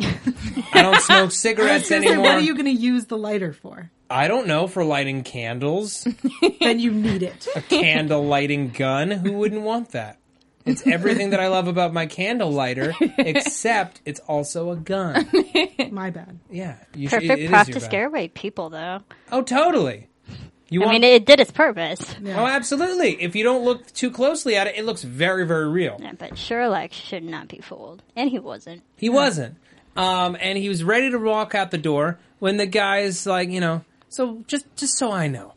[0.73, 2.25] I don't smoke cigarettes gonna say, anymore.
[2.25, 3.91] what are you going to use the lighter for?
[4.09, 6.07] I don't know for lighting candles.
[6.61, 7.49] Then you need it.
[7.57, 9.11] A candle lighting gun.
[9.11, 10.19] Who wouldn't want that?
[10.65, 15.29] It's everything that I love about my candle lighter, except it's also a gun.
[15.91, 16.39] My bad.
[16.51, 17.87] Yeah, you should- Perfect it is prop your to bad.
[17.87, 19.01] scare away people, though.
[19.31, 20.09] Oh, totally.
[20.71, 21.01] You I want?
[21.01, 22.15] mean, it did its purpose.
[22.25, 23.21] oh, absolutely.
[23.23, 25.99] If you don't look too closely at it, it looks very, very real.
[26.01, 28.83] Yeah, but Sherlock should not be fooled, and he wasn't.
[28.97, 29.57] He wasn't.
[29.97, 33.61] Um, and he was ready to walk out the door when the guy's like, you
[33.61, 35.53] know, so just just so I know,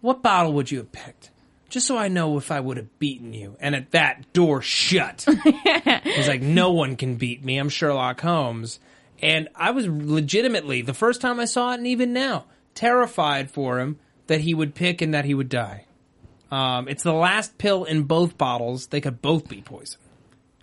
[0.00, 1.30] what bottle would you have picked?
[1.72, 3.56] Just so I know if I would have beaten you.
[3.58, 5.24] And at that door shut.
[6.04, 7.56] He's like, no one can beat me.
[7.56, 8.78] I'm Sherlock Holmes.
[9.22, 13.80] And I was legitimately, the first time I saw it, and even now, terrified for
[13.80, 15.86] him that he would pick and that he would die.
[16.50, 18.88] Um, it's the last pill in both bottles.
[18.88, 19.98] They could both be poison.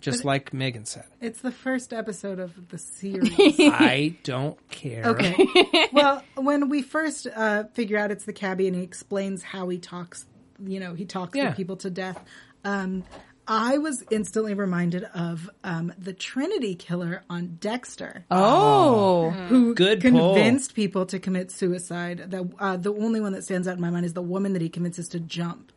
[0.02, 1.06] Just like Megan said.
[1.20, 3.34] It's the first episode of the series.
[3.40, 5.06] I don't care.
[5.08, 5.36] Okay.
[5.92, 9.80] well, when we first uh, figure out it's the cabbie and he explains how he
[9.80, 10.28] talks,
[10.66, 11.54] you know, he talks Yeah.
[11.54, 12.20] people to death.
[12.64, 13.04] Um,
[13.48, 20.12] I was instantly reminded of um, the Trinity killer on Dexter, Oh, who Good pull.
[20.12, 22.30] convinced people to commit suicide.
[22.30, 24.62] The uh, the only one that stands out in my mind is the woman that
[24.62, 25.72] he convinces to jump,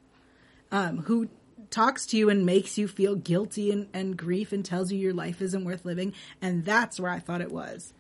[0.71, 1.29] um, who
[1.71, 5.15] talks to you and makes you feel guilty and, and grief and tells you your
[5.15, 6.13] life isn't worth living.
[6.43, 7.95] And that's where I thought it was.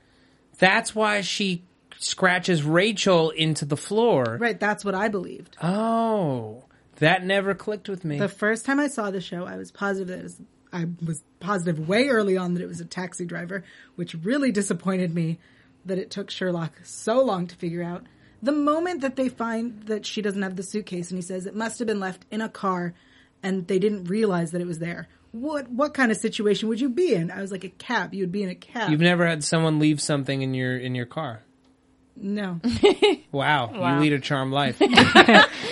[0.58, 1.64] That's why she
[1.98, 4.36] scratches Rachel into the floor.
[4.38, 5.56] Right, that's what I believed.
[5.62, 6.64] Oh,
[7.02, 8.18] that never clicked with me.
[8.18, 10.40] The first time I saw the show, I was positive that it was.
[10.74, 13.62] I was positive way early on that it was a taxi driver,
[13.96, 15.38] which really disappointed me
[15.84, 18.04] that it took Sherlock so long to figure out.
[18.42, 21.54] The moment that they find that she doesn't have the suitcase and he says it
[21.54, 22.94] must have been left in a car
[23.42, 25.08] and they didn't realize that it was there.
[25.32, 27.30] What what kind of situation would you be in?
[27.30, 28.14] I was like a cab.
[28.14, 28.90] You would be in a cab.
[28.90, 31.42] You've never had someone leave something in your in your car.
[32.16, 32.60] no.
[33.30, 33.94] Wow, Wow.
[33.96, 34.78] you lead a charmed life.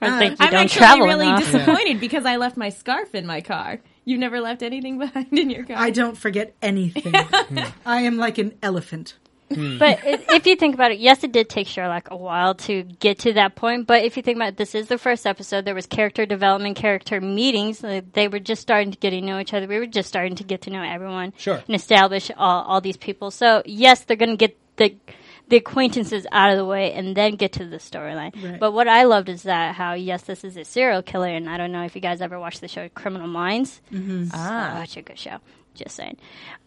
[0.00, 1.40] I uh, think you I'm don't actually really enough.
[1.40, 3.80] disappointed because I left my scarf in my car.
[4.04, 5.76] You've never left anything behind in your car.
[5.78, 7.12] I don't forget anything.
[7.46, 7.58] Hmm.
[7.84, 9.14] I am like an elephant.
[9.54, 9.78] Hmm.
[9.78, 13.20] But if you think about it, yes, it did take Sherlock a while to get
[13.20, 13.86] to that point.
[13.86, 15.64] But if you think about it, this is the first episode.
[15.64, 17.78] There was character development, character meetings.
[18.12, 19.68] They were just starting to get to know each other.
[19.68, 21.62] We were just starting to get to know everyone Sure.
[21.64, 23.30] and establish all, all these people.
[23.30, 24.96] So yes, they're going to get the
[25.48, 28.34] the acquaintances out of the way and then get to the storyline.
[28.42, 28.58] Right.
[28.58, 31.56] But what I loved is that how yes, this is a serial killer, and I
[31.56, 33.80] don't know if you guys ever watched the show Criminal Minds.
[33.92, 34.28] Mm-hmm.
[34.32, 35.38] Ah, such a good show.
[35.74, 36.16] Just saying.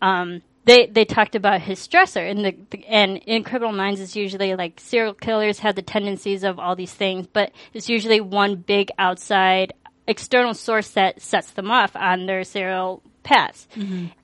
[0.01, 4.15] Um, they they talked about his stressor, and the, the and in Criminal Minds, it's
[4.15, 8.55] usually like serial killers have the tendencies of all these things, but it's usually one
[8.55, 9.73] big outside
[10.07, 13.67] external source that sets them off on their serial paths.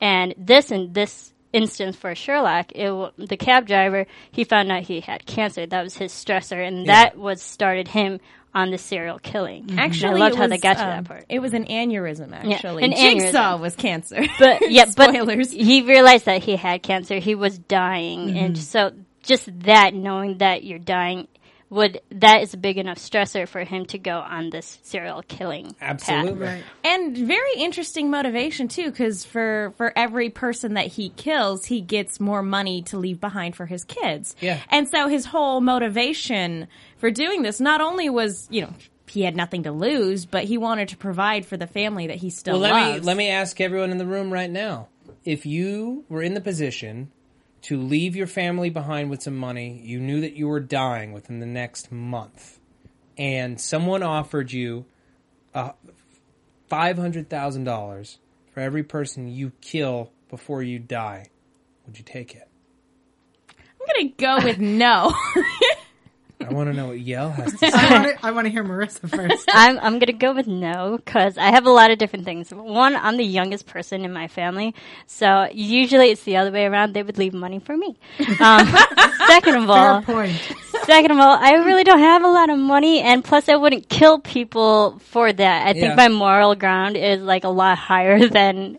[0.01, 4.83] And this and this instance for Sherlock, it, wa- the cab driver, he found out
[4.83, 5.65] he had cancer.
[5.65, 8.19] That was his stressor, and that was started him
[8.53, 9.77] on the serial killing.
[9.77, 11.25] Actually, I loved it how was, they got to um, that part.
[11.27, 12.83] It was an aneurysm, actually.
[12.83, 13.59] an Jigsaw aneurysm.
[13.59, 14.25] was cancer.
[14.39, 15.51] But yeah, but Spoilers.
[15.51, 17.19] he realized that he had cancer.
[17.19, 18.91] He was dying, and so
[19.23, 21.27] just that knowing that you're dying
[21.69, 25.73] would that is a big enough stressor for him to go on this serial killing.
[25.73, 26.07] path.
[26.07, 26.45] Absolutely.
[26.47, 26.63] Right.
[26.83, 32.19] and very interesting motivation too because for for every person that he kills he gets
[32.19, 34.59] more money to leave behind for his kids Yeah.
[34.69, 38.73] and so his whole motivation for doing this not only was you know
[39.07, 42.29] he had nothing to lose but he wanted to provide for the family that he
[42.29, 44.87] still Well, let me loves let me ask everyone in the room right now:
[45.23, 47.11] if you were in the position
[47.65, 51.39] to leave your family behind with some money, you knew that you were dying within
[51.39, 52.59] the next month,
[53.17, 54.85] and someone offered you
[55.55, 55.71] uh,
[56.67, 58.19] five hundred thousand dollars
[58.53, 61.29] for every person you kill before you die,
[61.87, 62.47] would you take it?
[63.49, 65.13] i'm gonna go with no
[66.49, 67.71] I want to know what Yael has to say.
[67.73, 68.25] I want to.
[68.27, 69.45] I want to hear Marissa first.
[69.53, 72.51] I'm I'm gonna go with no because I have a lot of different things.
[72.51, 74.75] One, I'm the youngest person in my family,
[75.07, 76.93] so usually it's the other way around.
[76.93, 77.97] They would leave money for me.
[78.39, 78.67] Um,
[79.27, 80.33] second of Fair all, point.
[80.83, 83.89] second of all, I really don't have a lot of money, and plus, I wouldn't
[83.89, 85.67] kill people for that.
[85.67, 85.95] I think Yeah.
[85.95, 88.77] my moral ground is like a lot higher than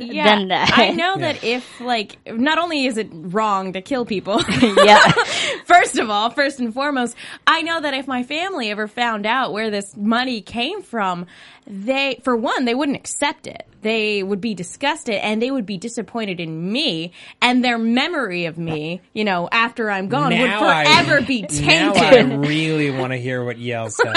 [0.00, 0.70] Yeah, than that.
[0.74, 5.10] I know that if like not only is it wrong to kill people, yeah.
[5.64, 9.52] first of all, first and foremost, I know that if my family ever found out
[9.52, 11.26] where this money came from,
[11.66, 13.66] they, for one, they wouldn't accept it.
[13.82, 18.58] They would be disgusted and they would be disappointed in me and their memory of
[18.58, 22.02] me, you know, after I'm gone would I- forever be Now tainted.
[22.02, 24.14] I really want to hear what Yael says.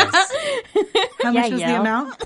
[1.22, 2.24] How much Yeah, was the amount?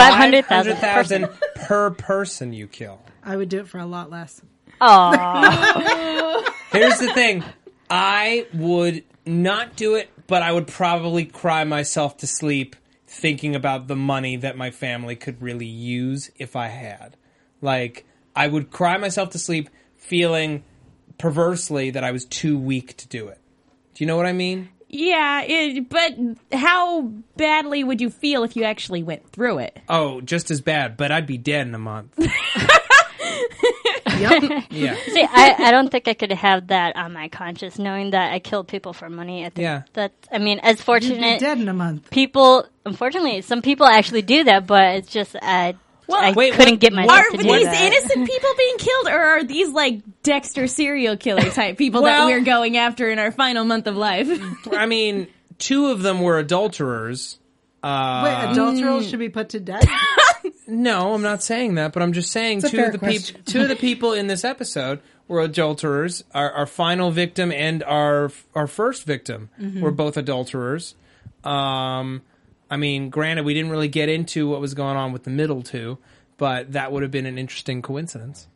[0.00, 0.76] Five hundred thousand.
[0.76, 1.28] 500,000
[1.66, 3.00] per person you kill.
[3.22, 4.40] I would do it for a lot less.
[4.80, 6.54] Aw.
[6.72, 7.44] Here's the thing.
[7.88, 13.88] I would not do it, but I would probably cry myself to sleep thinking about
[13.88, 17.16] the money that my family could really use if I had.
[17.60, 20.62] Like, I would cry myself to sleep feeling
[21.18, 23.38] perversely that I was too weak to do it.
[23.94, 24.70] Do you know what I mean?
[24.90, 26.14] Yeah, it, but
[26.52, 27.02] how
[27.36, 29.78] badly would you feel if you actually went through it?
[29.88, 32.18] Oh, just as bad, but I'd be dead in a month.
[34.18, 34.64] Yep.
[34.70, 34.96] Yeah.
[35.06, 38.38] See, I, I don't think I could have that on my conscience, knowing that I
[38.38, 39.46] killed people for money.
[39.46, 39.82] I think Yeah.
[39.94, 42.10] that I mean, as You'd be fortunate dead in a month.
[42.10, 45.74] people, unfortunately, some people actually do that, but it's just I,
[46.18, 47.92] I wait, couldn't what- get myself Are to these do that.
[47.92, 52.32] innocent people being killed, or are these like Dexter serial killer type people Well- that
[52.32, 54.28] we're going after in our final month of life?
[54.72, 55.26] I mean,
[55.58, 57.38] two of them were adulterers.
[57.82, 59.88] Uh, Wait, adulterals should be put to death.
[60.66, 63.68] No, I'm not saying that, but I'm just saying two of the people, two of
[63.68, 66.22] the people in this episode were adulterers.
[66.32, 69.80] Our, our final victim and our our first victim Mm-hmm.
[69.80, 70.94] were both adulterers.
[71.42, 72.22] Um,
[72.70, 75.62] I mean, granted, we didn't really get into what was going on with the middle
[75.62, 75.98] two,
[76.36, 78.46] but that would have been an interesting coincidence.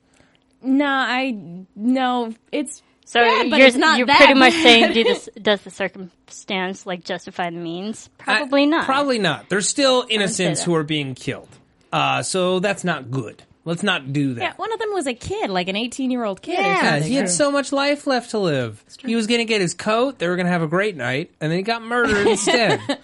[0.62, 1.36] no, I
[1.74, 5.28] no, it's So bad, but you're, it's not you're that pretty much saying, do this,
[5.42, 8.08] does the circumstance like justify the means?
[8.18, 8.84] Probably I- not.
[8.86, 9.48] Probably not.
[9.48, 11.48] There's still innocents who are being killed,
[11.92, 13.42] uh, so that's not good.
[13.66, 14.40] Let's not do that.
[14.42, 14.52] yeah.
[14.56, 16.58] One of them was a kid, like an eighteen-year-old kid.
[16.58, 17.08] Yeah, something.
[17.10, 18.84] he had so much life left to live.
[18.98, 20.18] He was going to get his coat.
[20.18, 22.80] They were going to have a great night, and then he got murdered instead.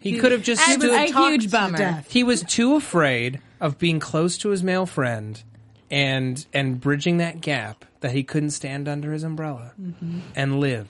[0.00, 0.90] He could have just stood.
[0.90, 1.78] a huge to bummer.
[1.78, 2.10] death.
[2.10, 5.42] he was too afraid of being close to his male friend
[5.90, 10.20] and and bridging that gap that he couldn't stand under his umbrella mm-hmm.
[10.34, 10.88] and live.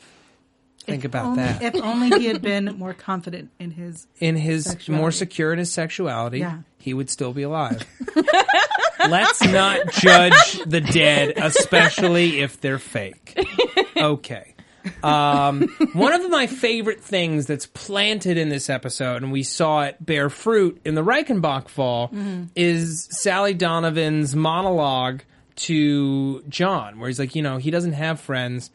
[0.86, 1.62] Think about only, that.
[1.62, 4.06] If only he had been more confident in his.
[4.18, 5.00] in his Sexuality.
[5.00, 6.60] more secure in his sexuality, Yeah.
[6.78, 7.84] he would still be alive.
[9.08, 13.38] Let's not judge the dead, especially if they're fake.
[13.96, 14.54] Okay.
[15.02, 19.96] Um, one of my favorite things that's planted in this episode, and we saw it
[20.04, 22.10] bear fruit in the Reichenbach fall,
[22.56, 25.22] is Sally Donovan's monologue
[25.56, 28.70] to John, where he's like, you know, he doesn't have friends,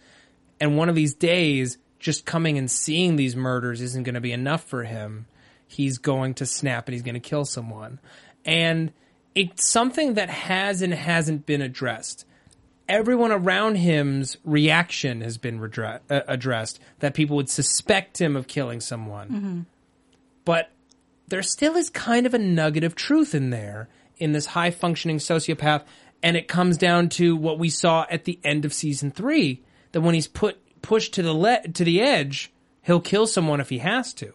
[0.60, 4.32] and one of these days, just coming and seeing these murders isn't going to be
[4.32, 5.26] enough for him.
[5.68, 8.00] He's going to snap and he's going to kill someone.
[8.46, 8.92] And
[9.34, 12.26] it's something that has and hasn't been addressed.
[12.88, 18.48] Everyone around him's reaction has been redre- uh, addressed that people would suspect him of
[18.48, 19.66] killing someone.
[20.46, 20.72] But
[21.28, 25.18] there still is kind of a nugget of truth in there in this high functioning
[25.18, 25.84] sociopath.
[26.22, 30.02] And it comes down to what we saw at the end of season three that
[30.02, 32.52] when he's put pushed to the le- to the edge,
[32.84, 34.34] he'll kill someone if he has to.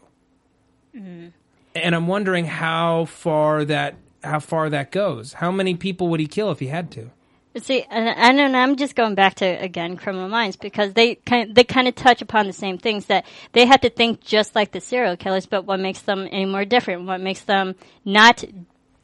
[1.74, 5.34] And I'm wondering how far that how far that goes.
[5.34, 7.10] How many people would he kill if he had to?
[7.56, 11.52] See, and, and and I'm just going back to again Criminal Minds because they kind
[11.52, 14.70] they kind of touch upon the same things that they have to think just like
[14.70, 17.06] the serial killers, but what makes them any more different?
[17.06, 18.44] What makes them not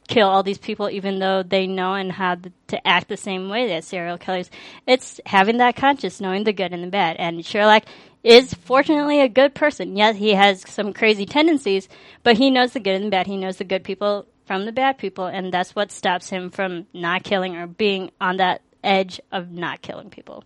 [0.07, 3.67] kill all these people even though they know and how to act the same way
[3.67, 4.49] that serial killers?
[4.87, 7.17] It's having that conscience, knowing the good and the bad.
[7.17, 7.83] And Sherlock
[8.23, 9.97] is fortunately a good person.
[9.97, 11.89] Yes, he has some crazy tendencies,
[12.23, 13.27] but he knows the good and the bad.
[13.27, 16.87] He knows the good people from the bad people, and that's what stops him from
[16.93, 20.43] not killing or being on that edge of not killing people.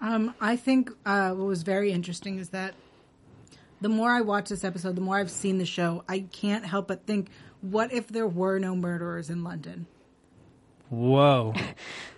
[0.00, 2.74] Um, I think uh, what was very interesting is that
[3.80, 6.88] the more I watch this episode, the more I've seen the show, I can't help
[6.88, 7.28] but think,
[7.60, 9.86] what if there were no murderers in London?
[10.88, 11.54] Whoa.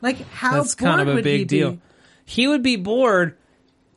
[0.02, 1.70] Like, how That's bored kind of a would he big deal.
[1.72, 1.80] be?
[2.26, 3.36] He would be bored.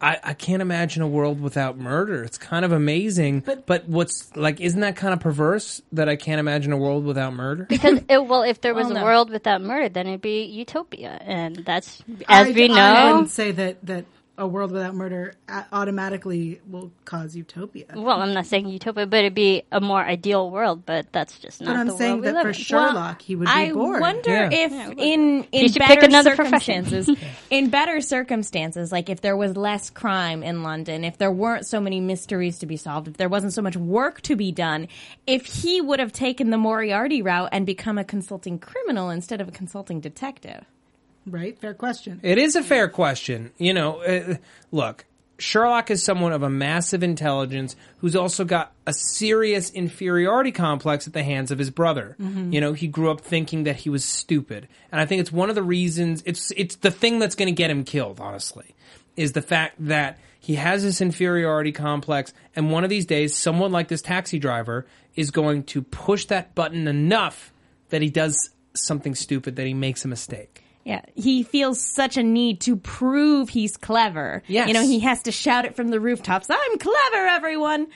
[0.01, 2.23] I, I can't imagine a world without murder.
[2.23, 3.41] It's kind of amazing.
[3.41, 7.03] But, But- what's like, isn't that kind of perverse that I can't imagine a world
[7.05, 7.65] without murder?
[7.69, 11.17] Because it, well, if there was Well, a world without murder, then it'd be utopia,
[11.21, 13.11] and that's as I, we I know.
[13.13, 14.05] wouldn't say that that
[14.39, 15.33] a world without murder
[15.71, 17.85] automatically will cause utopia.
[17.93, 20.85] Well, I'm not saying utopia, but it'd be a more ideal world.
[20.85, 22.53] But that's just not But I'm the saying world we that for in.
[22.53, 24.01] Sherlock, he would be I bored.
[24.01, 24.49] wonder Yeah.
[24.51, 27.09] if Yeah, in in should better pick another circumstances,
[27.49, 31.79] in better circumstances, like if there was less crime in London, if there weren't so
[31.79, 34.87] many mysteries to be solved, if there wasn't so much work to be done,
[35.27, 39.47] if he would have taken the Moriarty route and become a consulting criminal instead of
[39.47, 40.65] a consulting detective.
[41.31, 41.57] Right?
[41.59, 42.19] Fair question.
[42.23, 43.51] It is a fair question.
[43.57, 44.35] You know, uh,
[44.71, 45.05] look,
[45.39, 51.13] Sherlock is someone of a massive intelligence who's also got a serious inferiority complex at
[51.13, 52.15] the hands of his brother.
[52.53, 54.67] You know, he grew up thinking that he was stupid.
[54.91, 57.53] And I think it's one of the reasons it's it's the thing that's going to
[57.53, 58.75] get him killed, honestly.
[59.15, 63.71] Is the fact that he has this inferiority complex and one of these days someone
[63.71, 67.51] like this taxi driver is going to push that button enough
[67.89, 70.58] that he does something stupid that he makes a mistake.
[70.89, 74.41] Yeah, he feels such a need to prove he's clever.
[74.47, 74.67] Yes.
[74.67, 77.87] You know, he has to shout it from the rooftops, I'm clever, everyone.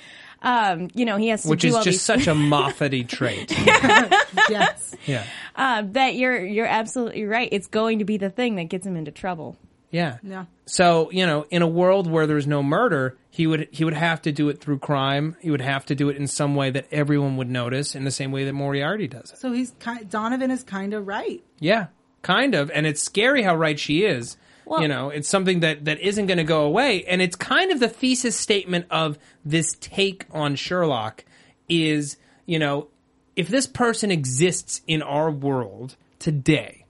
[0.43, 3.01] Um, you know, he has to which do is all just these such a Moffat-y
[3.07, 3.51] trait.
[4.49, 4.95] yes.
[5.05, 5.23] Yeah,
[5.55, 7.49] uh, that you're you're absolutely right.
[7.51, 9.57] It's going to be the thing that gets him into trouble.
[9.91, 10.45] yeah, Yeah.
[10.65, 14.21] So you know, in a world where there's no murder, he would he would have
[14.23, 15.35] to do it through crime.
[15.41, 18.11] He would have to do it in some way that everyone would notice, in the
[18.11, 19.37] same way that Moriarty does it.
[19.39, 21.43] So he's ki- Donovan is kind of right.
[21.59, 21.87] Yeah,
[22.23, 24.35] kind of, and it's scary how right she is.
[24.65, 27.71] Well- you know, it's something that that isn't going to go away, and it's kind
[27.71, 31.23] of the thesis statement of this take on Sherlock
[31.69, 32.87] is, you know,
[33.35, 36.85] if this person exists in our world today,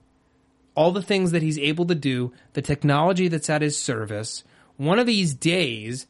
[0.76, 4.43] all the things that he's able to do, the technology that's at his service,
[4.78, 6.08] one of these days,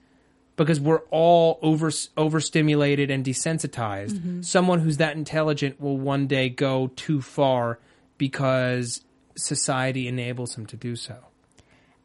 [0.55, 4.41] because we're all over overstimulated and desensitized, mm-hmm.
[4.41, 7.79] someone who's that intelligent will one day go too far
[8.17, 9.01] because
[9.35, 11.15] society enables him to do so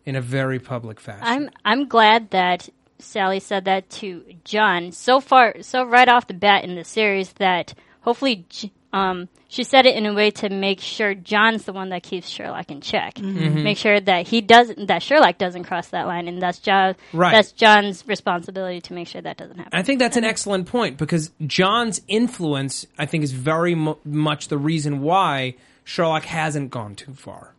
[0.05, 1.23] in a very public fashion.
[1.23, 6.35] I'm I'm glad that Sally said that to John so far, so right off the
[6.35, 8.47] bat in the series that hopefully,
[8.93, 12.29] um, she said it in a way to make sure John's the one that keeps
[12.29, 13.14] Sherlock in check.
[13.17, 13.62] Mm-hmm.
[13.62, 16.97] Make sure that he doesn't, that Sherlock doesn't cross that line, and that's John.
[17.12, 17.33] Right.
[17.33, 19.79] That's John's responsibility to make sure that doesn't happen.
[19.79, 24.49] I think that's an excellent point because John's influence, I think, is very mu- much
[24.49, 25.55] the reason why
[25.88, 27.55] Sherlock hasn't gone too far.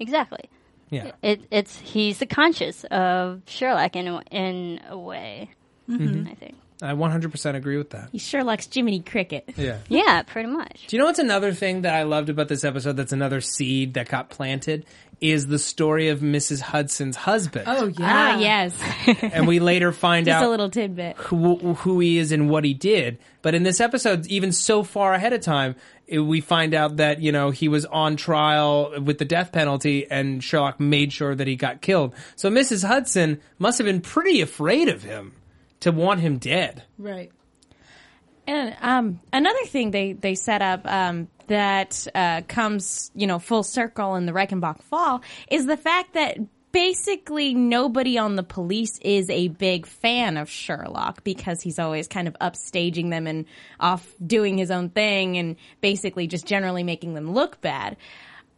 [0.00, 0.50] exactly.
[0.90, 1.12] Yeah.
[1.22, 5.50] It, it's he's the conscious of Sherlock in a, in a way.
[5.88, 6.26] Mm-hmm.
[6.28, 6.56] I think.
[6.82, 8.08] I 100% agree with that.
[8.10, 9.50] He Sherlock's Jiminy Cricket.
[9.56, 9.78] Yeah.
[9.88, 10.86] Yeah, pretty much.
[10.88, 13.94] Do you know what's another thing that I loved about this episode that's another seed
[13.94, 14.86] that got planted?
[15.20, 16.60] Is the story of Mrs.
[16.60, 17.64] Hudson's husband.
[17.66, 17.94] Oh yeah.
[18.00, 18.80] Ah, yes.
[19.22, 21.16] And we later find Just out a little tidbit.
[21.16, 23.18] who, who he is and what he did.
[23.42, 25.74] But in this episode, even so far ahead of time,
[26.06, 30.08] it- we find out that, you know, he was on trial with the death penalty
[30.08, 32.14] and Sherlock made sure that he got killed.
[32.36, 32.86] So Mrs.
[32.86, 35.32] Hudson must have been pretty afraid of him
[35.80, 36.84] to want him dead.
[36.96, 37.32] Right.
[38.48, 43.62] And um, another thing they they set up um, that uh, comes you know full
[43.62, 46.38] circle in the Reichenbach Fall is the fact that
[46.72, 52.26] basically nobody on the police is a big fan of Sherlock because he's always kind
[52.26, 53.44] of upstaging them and
[53.80, 57.98] off doing his own thing and basically just generally making them look bad.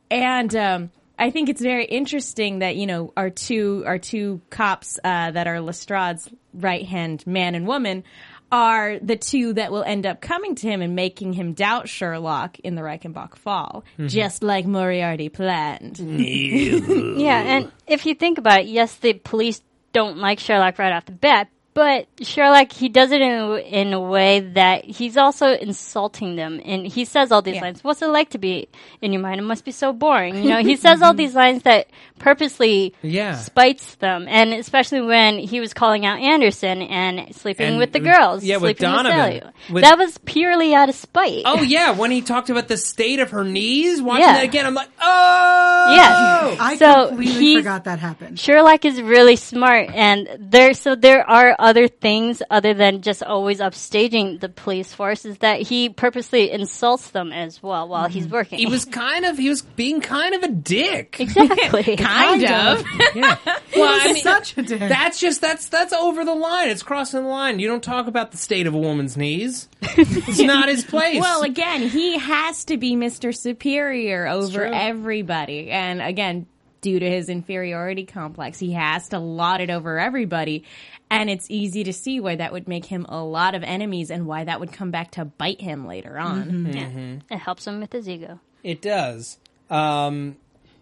[0.09, 5.01] And um, I think it's very interesting that you know our two our two cops
[5.03, 8.05] uh, that are Lestrade's right hand man and woman
[8.53, 12.59] are the two that will end up coming to him and making him doubt Sherlock
[12.61, 14.09] in the Reichenbach Fall, mm-hmm.
[14.09, 15.99] just like Moriarty planned.
[17.21, 19.61] Yeah, and if you think about it, yes, the police
[19.93, 23.93] don't like Sherlock right off the bat, but Sherlock he does it in a, in
[23.93, 27.63] a way that he's also insulting them, and he says all these Yeah.
[27.63, 27.85] lines.
[27.85, 28.69] What's it like to be
[29.01, 29.41] in your mind?
[29.41, 30.37] It must be so boring.
[30.43, 31.19] You know, he says all mm-hmm.
[31.19, 33.37] these lines that purposely Yeah.
[33.37, 38.01] spites them, and especially when he was calling out Anderson and sleeping And with the
[38.01, 39.13] girls, yeah, with Donovan.
[39.13, 39.43] Sally.
[39.71, 41.43] With- that was purely out of spite.
[41.47, 44.35] Oh yeah, when he talked about the state of her knees, watching Yeah.
[44.35, 46.57] that again, I'm like, oh yeah.
[46.61, 48.39] I So completely forgot that happened.
[48.39, 53.61] Sherlock is really smart, and there so there are other things other than just always
[53.61, 55.25] upstaging the police force.
[55.25, 58.35] Is that he purposely insults them as well while he's mm-hmm.
[58.35, 58.59] working?
[58.59, 61.21] He was kind of he was being kind of a dick.
[61.21, 62.85] exactly Kind of.
[63.15, 63.37] Yeah.
[63.77, 64.79] Well, I mean, Such a dick.
[64.79, 66.69] that's just that's that's over the line.
[66.69, 67.59] It's crossing the line.
[67.59, 69.69] You don't talk about the state of a woman's knees.
[69.97, 71.21] It's not his place.
[71.21, 73.37] Well, again, he has to be Mr.
[73.37, 75.71] Superior over everybody.
[75.71, 76.47] And again,
[76.81, 80.65] due to his inferiority complex, he has to lot it over everybody.
[81.11, 84.27] And it's easy to see why that would make him a lot of enemies and
[84.27, 87.23] why that would come back to bite him later on.
[87.31, 88.39] it helps him with his ego.
[88.63, 89.39] It does.
[89.69, 90.37] Um,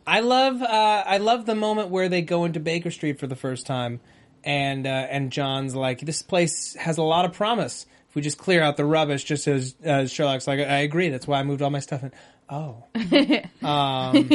[0.07, 3.37] I love uh, I love the moment where they go into Baker Street for the
[3.37, 4.01] first time,
[4.43, 7.85] and uh, and John's like, "This place has a lot of promise.
[8.09, 11.11] If we just clear out the rubbish." Just as uh, Sherlock's like, "I agree.
[11.11, 12.13] That's why I moved all my stuff in."
[12.49, 12.85] Oh,
[13.63, 14.31] um,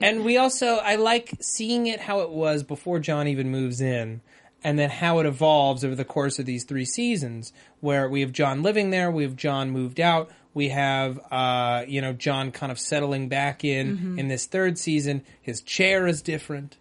[0.00, 4.22] and we also I like seeing it how it was before John even moves in.
[4.62, 8.32] And then how it evolves over the course of these three seasons, where we have
[8.32, 12.72] John living there, we have John moved out, we have uh, you know John kind
[12.72, 15.22] of settling back in in this third season.
[15.40, 16.76] His chair is different.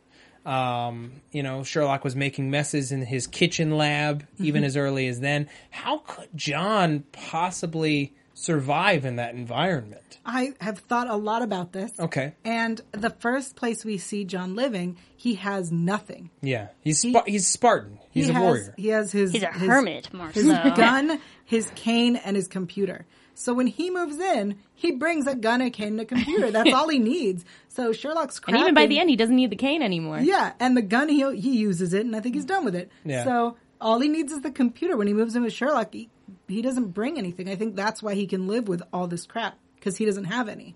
[0.46, 5.20] Um, you know, Sherlock was making messes in his kitchen lab even as early as
[5.20, 5.48] then.
[5.70, 8.14] How could John possibly
[8.44, 10.20] survive in that environment?
[10.26, 11.92] I have thought a lot about this.
[12.00, 16.30] Okay, And the first place we see John living, he has nothing.
[16.42, 18.00] yeah, he's Spa- he's Spartan.
[18.12, 18.74] He's he a has, warrior.
[18.78, 20.74] He has his He's a his- hermit more his so.
[20.76, 23.06] gun, his cane, and his computer.
[23.36, 26.52] So when he moves in, he brings a gun, a cane, and a computer.
[26.56, 27.46] That's all he needs.
[27.70, 30.20] So Sherlock's And even by the end, he doesn't need the cane anymore.
[30.20, 32.92] yeah, and the gun he he uses it, and I think he's done with it.
[33.06, 33.24] Yeah.
[33.24, 34.98] So all he needs is the computer.
[34.98, 36.10] When he moves in with Sherlock, he,
[36.48, 37.50] he doesn't bring anything.
[37.50, 40.48] I think that's why he can live with all this crap because he doesn't have
[40.50, 40.76] any.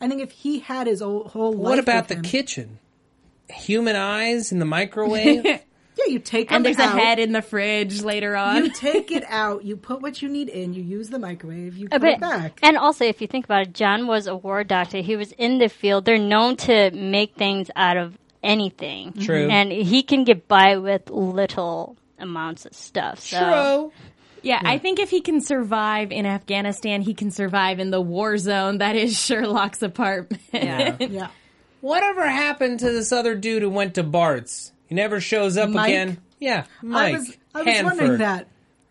[0.00, 2.78] I think if he had his whole, whole life, What about with the him- kitchen?
[3.50, 5.44] Human eyes in the microwave.
[5.94, 8.56] Yeah, you take And them there's a out, head in the fridge later on.
[8.64, 9.62] You take it out.
[9.62, 10.72] You put what you need in.
[10.72, 11.76] You use the microwave.
[11.76, 12.58] You uh, put But- it back.
[12.62, 15.02] And also, if you think about it, John was a war doctor.
[15.02, 16.06] He was in the field.
[16.06, 19.12] They're known to make things out of anything.
[19.12, 19.46] True.
[19.50, 23.20] And he can get by with little amounts of stuff.
[23.20, 23.38] So.
[23.38, 23.92] True.
[24.42, 28.36] Yeah, I think if he can survive in Afghanistan, he can survive in the war
[28.38, 30.42] zone that is Sherlock's apartment.
[30.52, 30.96] Yeah.
[31.00, 31.28] yeah.
[31.80, 34.72] Whatever happened to this other dude who went to Bart's?
[34.86, 35.88] He never shows up Mike?
[35.88, 36.18] again.
[36.38, 38.48] Yeah, Mike I was I was wondering that.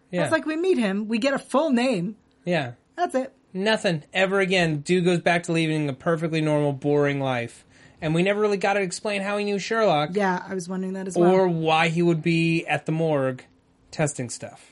[0.10, 2.16] Yeah, It's like we meet him, we get a full name.
[2.46, 2.74] yeah.
[2.98, 3.34] That's it.
[3.54, 4.78] Nothing ever again.
[4.82, 7.66] Dude goes back to living a perfectly normal, boring life,
[8.02, 10.94] and we never really got to explain how he knew Sherlock Yeah, I was wondering
[10.94, 11.32] that as well.
[11.32, 13.44] or why he would be at the morgue
[13.90, 14.71] testing stuff.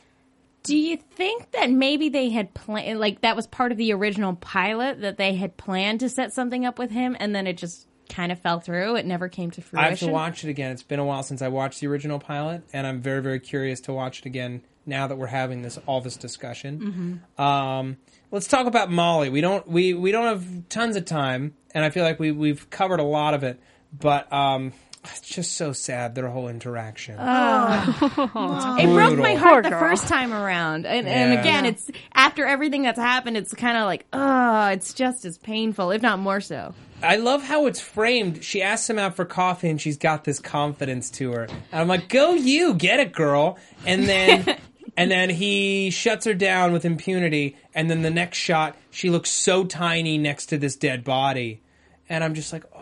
[0.64, 4.36] Do you think that maybe they had planned, like that was part of the original
[4.36, 7.88] pilot, that they had planned to set something up with him and then it just
[8.10, 8.95] kind of fell through?
[8.95, 9.86] It never came to fruition?
[9.86, 10.72] I have to watch it again.
[10.72, 13.80] It's been a while since I watched the original pilot, and I'm very, very curious
[13.82, 17.22] to watch it again now that we're having this all this discussion.
[17.38, 17.97] Um,
[18.32, 19.30] let's talk about Molly.
[19.30, 22.70] We don't we, we don't have tons of time, and I feel like we we've
[22.70, 23.60] covered a lot of it,
[23.97, 24.74] but um,
[25.05, 27.15] it's just so sad their whole interaction.
[27.19, 28.77] Oh.
[28.79, 30.85] It broke my heart the first time around.
[30.85, 31.39] And, and Yeah.
[31.39, 35.91] again, it's after everything that's happened, it's kind of like, oh, it's just as painful,
[35.91, 36.73] if not more so.
[37.01, 38.43] I love how it's framed.
[38.43, 41.43] She asks him out for coffee, and she's got this confidence to her.
[41.43, 44.57] And I'm like, "Go you, get it, girl!" And then,
[44.97, 47.55] and then he shuts her down with impunity.
[47.73, 51.61] And then the next shot, she looks so tiny next to this dead body,
[52.09, 52.78] and I'm just like, "Oh,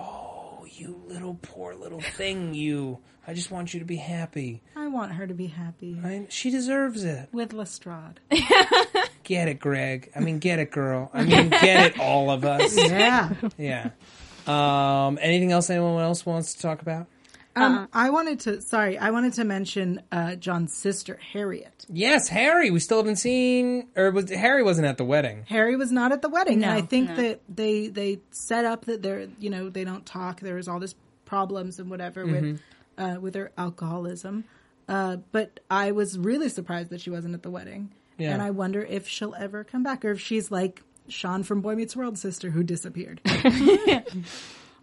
[0.80, 3.00] you little poor little thing, you!
[3.28, 4.62] I just want you to be happy.
[4.76, 7.28] I want her to be happy I, she deserves it.
[7.34, 8.20] with Lestrade.
[9.24, 10.10] Get it, Greg.
[10.16, 11.12] I mean, get it, girl.
[11.14, 12.78] I mean, get it, all of us.
[12.90, 13.34] yeah.
[13.58, 13.90] Yeah."
[14.48, 17.08] Um, anything else anyone else wants to talk about?
[17.62, 18.62] Um, I wanted to.
[18.62, 21.86] Sorry, I wanted to mention uh, John's sister Harriet.
[21.90, 22.70] Yes, Harry.
[22.72, 25.46] We still haven't seen, or was Harry wasn't at the wedding?
[25.48, 28.86] Harry was not at the wedding, No, and I think that they they set up
[28.86, 30.40] that they're you know they don't talk.
[30.42, 30.96] There was all this
[31.26, 32.62] problems and whatever with
[32.98, 34.44] uh, with her alcoholism.
[34.90, 38.32] Uh, but I was really surprised that she wasn't at the wedding, Yeah.
[38.34, 41.76] and I wonder if she'll ever come back or if she's like Sean from Boy
[41.76, 43.20] Meets World sister who disappeared.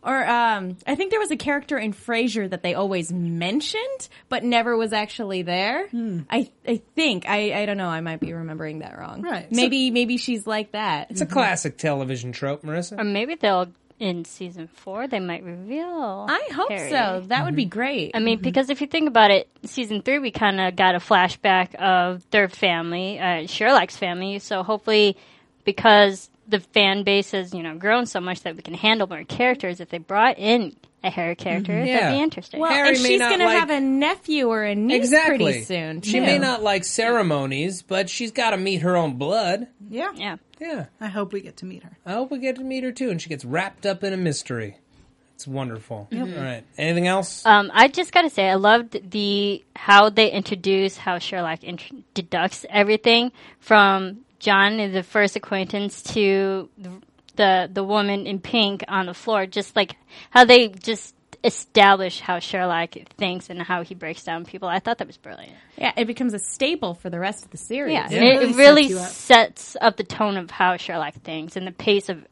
[0.04, 4.44] Or um, I think there was a character in Frasier that they always mentioned, but
[4.44, 5.88] never was actually there.
[6.30, 7.88] I I think I I don't know.
[7.88, 9.22] I might be remembering that wrong.
[9.22, 9.50] Right.
[9.50, 11.10] Maybe maybe she's like that.
[11.10, 13.00] It's a classic television trope, Marissa.
[13.00, 16.26] Or maybe they'll, in season four, they might reveal.
[16.28, 16.90] I hope Harry.
[16.90, 17.22] so.
[17.28, 18.10] That would be great.
[18.14, 20.98] I mean, because if you think about it, season three, we kind of got a
[20.98, 24.38] flashback of their family, uh, Sherlock's family.
[24.40, 25.16] So hopefully,
[25.64, 29.24] because the fan base has, you know, grown so much that we can handle more
[29.24, 32.00] characters, if they brought in a Harry character, Yeah.
[32.00, 32.60] that'd be interesting.
[32.60, 35.36] well, Harry and may she's not going to have a nephew or a niece exactly.
[35.38, 36.00] pretty soon.
[36.00, 36.20] She too.
[36.22, 39.66] may not like ceremonies, but she's got to meet her own blood.
[39.88, 40.36] yeah, yeah.
[40.60, 40.86] Yeah.
[41.00, 41.98] I hope we get to meet her.
[42.06, 44.16] I hope we get to meet her too, and she gets wrapped up in a
[44.16, 44.78] mystery.
[45.34, 46.08] It's wonderful.
[46.12, 46.62] All right.
[46.78, 47.44] Anything else?
[47.44, 52.64] Um, I just gotta say, I loved the how they introduce how Sherlock int- deducts
[52.70, 56.90] everything from John is the first acquaintance to the,
[57.36, 59.46] the the woman in pink on the floor.
[59.46, 59.96] Just like
[60.30, 64.68] how they just establish how Sherlock thinks and how he breaks down people.
[64.68, 65.52] I thought that was brilliant.
[65.76, 67.92] Yeah, it becomes a staple for the rest of the series.
[67.94, 68.20] Yeah, Yeah.
[68.22, 69.08] It it, really it really sets up.
[69.10, 72.24] sets up the tone of how Sherlock thinks and the pace of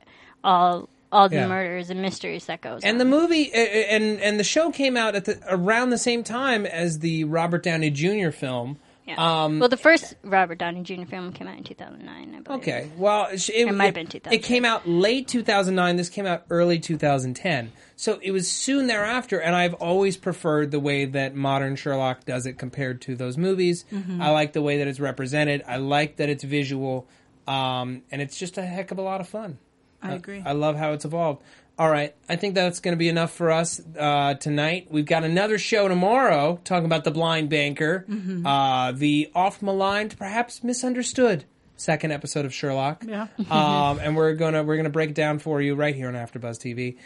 [0.45, 1.49] all all the Yeah.
[1.49, 2.99] murders and mysteries that goes And on.
[2.99, 6.65] the movie uh, and and the show came out at the around the same time
[6.67, 8.31] as the Robert Downey Jr.
[8.31, 8.79] film.
[9.07, 9.45] Yeah.
[9.45, 11.05] Um, well, the first Robert Downey Jr.
[11.05, 12.61] film came out in 2009, I believe.
[12.61, 12.91] Okay.
[12.97, 14.39] Well, it, it, might have been 2000.
[14.39, 15.97] It came out late 2009.
[15.97, 17.73] This came out early 2010.
[17.97, 22.47] So it was soon thereafter, and I've always preferred the way that modern Sherlock does
[22.47, 23.85] it compared to those movies.
[23.93, 24.23] Mm-hmm.
[24.23, 25.63] I like the way that it's represented.
[25.67, 27.09] I like that it's visual,
[27.49, 29.59] um, and it's just a heck of a lot of fun.
[30.03, 30.43] I agree.
[30.45, 31.43] I love how it's evolved.
[31.79, 34.89] All right, I think that's going to be enough for us uh, tonight.
[34.91, 38.47] We've got another show tomorrow talking about the blind banker, Mm-hmm.
[38.47, 41.45] uh, the oft maligned, perhaps misunderstood
[41.77, 43.03] second episode of Sherlock.
[43.09, 43.27] Yeah.
[43.51, 46.59] um, and we're gonna we're gonna break it down for you right here on AfterBuzz
[46.61, 46.97] TV.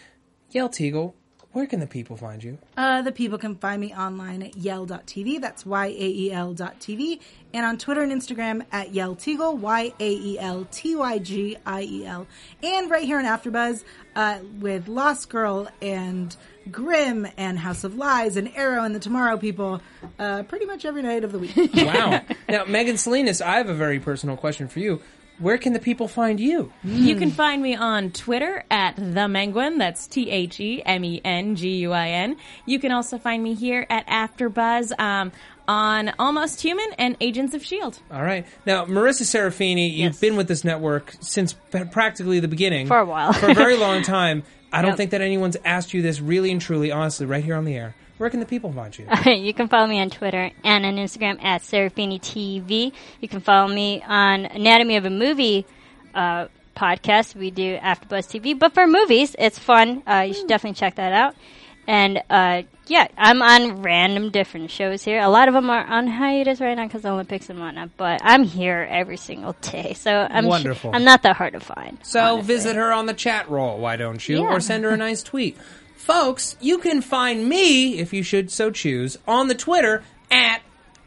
[0.53, 1.14] Yael Tygiel,
[1.57, 2.59] where can the people find you?
[2.77, 5.41] Uh, the people can find me online at yael.tv.
[5.41, 7.19] That's Y A E L dot TV.
[7.55, 11.81] And on Twitter and Instagram at yaeltygiel, Y A E L T Y G I
[11.81, 12.27] E L.
[12.63, 13.85] And right here on Afterbuzz
[14.15, 16.37] uh, with Lost Girl and
[16.71, 19.81] Grimm and House of Lies and Arrow and the Tomorrow People
[20.19, 21.57] uh, pretty much every night of the week.
[21.75, 22.21] Wow.
[22.51, 25.01] now, Megan Salinas, I have a very personal question for you.
[25.39, 26.72] Where can the people find you?
[26.82, 29.78] You can find me on Twitter at the Menguin.
[29.78, 32.37] That's T H E M E N G U I N.
[32.64, 35.32] You can also find me here at AfterBuzz um,
[35.68, 37.99] on Almost Human and Agents of Shield.
[38.11, 38.47] All right.
[38.64, 40.20] Now, Marissa Serafini, you've Yes.
[40.20, 41.55] been with this network since
[41.91, 42.87] practically the beginning.
[42.87, 43.32] For a while.
[43.34, 44.43] for a very long time.
[44.72, 44.97] I don't Yep.
[44.97, 47.95] think that anyone's asked you this really and truly, honestly, right here on the air.
[48.19, 49.07] Where can the people find you?
[49.33, 52.93] you can follow me on Twitter and on Instagram at Serafini TV.
[53.21, 55.67] You can follow me on Anatomy of a Movie
[56.14, 57.35] uh, podcast.
[57.35, 60.03] We do AfterBuzz TV, but for movies, it's fun.
[60.07, 61.35] Uh, you should definitely check that out.
[61.87, 65.21] And uh, yeah, I'm on random different shows here.
[65.21, 67.91] A lot of them are on hiatus right now because Olympics and whatnot.
[67.97, 70.91] But I'm here every single day, so I'm Wonderful.
[70.95, 71.99] I'm not that hard to find.
[72.03, 72.55] So honestly.
[72.55, 74.43] visit her on the chat roll, why don't you?
[74.43, 74.53] Yeah.
[74.53, 75.57] Or send her a nice tweet.
[76.07, 80.63] Folks, you can find me, if you should so choose, on the Twitter at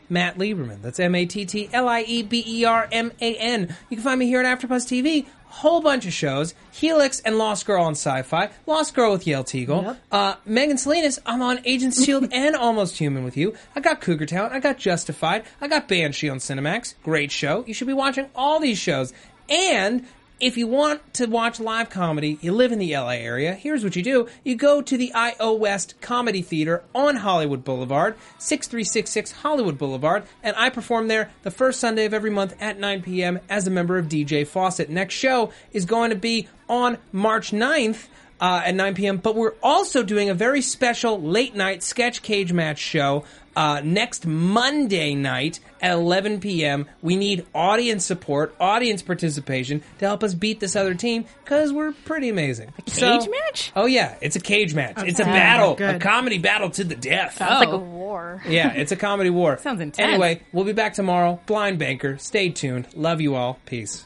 [0.09, 0.81] Matt Lieberman.
[0.81, 3.73] That's M A T T L I E B E R M A N.
[3.89, 5.25] You can find me here at AfterBuzz TV.
[5.45, 9.83] Whole bunch of shows: Helix and Lost Girl on Syfy, Lost Girl with Yael Tygiel,
[9.83, 9.97] Yep.
[10.11, 11.17] uh, Megan Salinas.
[11.25, 13.55] I'm on Agents Shield and Almost Human with you.
[13.77, 14.49] I got Cougar Town.
[14.51, 15.45] I got Justified.
[15.61, 16.95] I got Banshee on Cinemax.
[17.03, 17.63] Great show.
[17.65, 19.13] You should be watching all these shows.
[19.47, 20.05] And
[20.39, 23.95] if you want to watch live comedy, you live in the LA area, here's what
[23.95, 24.27] you do.
[24.43, 30.55] You go to the IO West Comedy Theater on Hollywood Boulevard, 6366 Hollywood Boulevard, and
[30.57, 33.39] I perform there the first Sunday of every month at 9 p.m.
[33.49, 34.89] as a member of DJ Fawcett.
[34.89, 38.07] Next show is going to be on March 9th
[38.41, 39.17] uh, at 9 p.m.
[39.17, 43.25] But we're also doing a very special late night sketch cage match show
[43.55, 46.85] uh, next Monday night at 11 p.m.
[47.01, 51.91] We need audience support, audience participation to help us beat this other team because we're
[52.05, 52.71] pretty amazing.
[52.77, 53.71] A cage match?
[53.75, 54.95] Oh yeah, it's a cage match.
[55.03, 55.31] It's a Okay.
[55.31, 57.37] battle, a comedy battle to the death.
[57.37, 57.75] Sounds like Oh.
[57.75, 58.41] a war.
[58.47, 59.57] Yeah, it's a comedy war.
[59.57, 60.07] Sounds intense.
[60.07, 61.39] Anyway, we'll be back tomorrow.
[61.45, 62.17] Blind Banker.
[62.17, 62.87] Stay tuned.
[62.95, 63.59] Love you all.
[63.65, 64.05] Peace.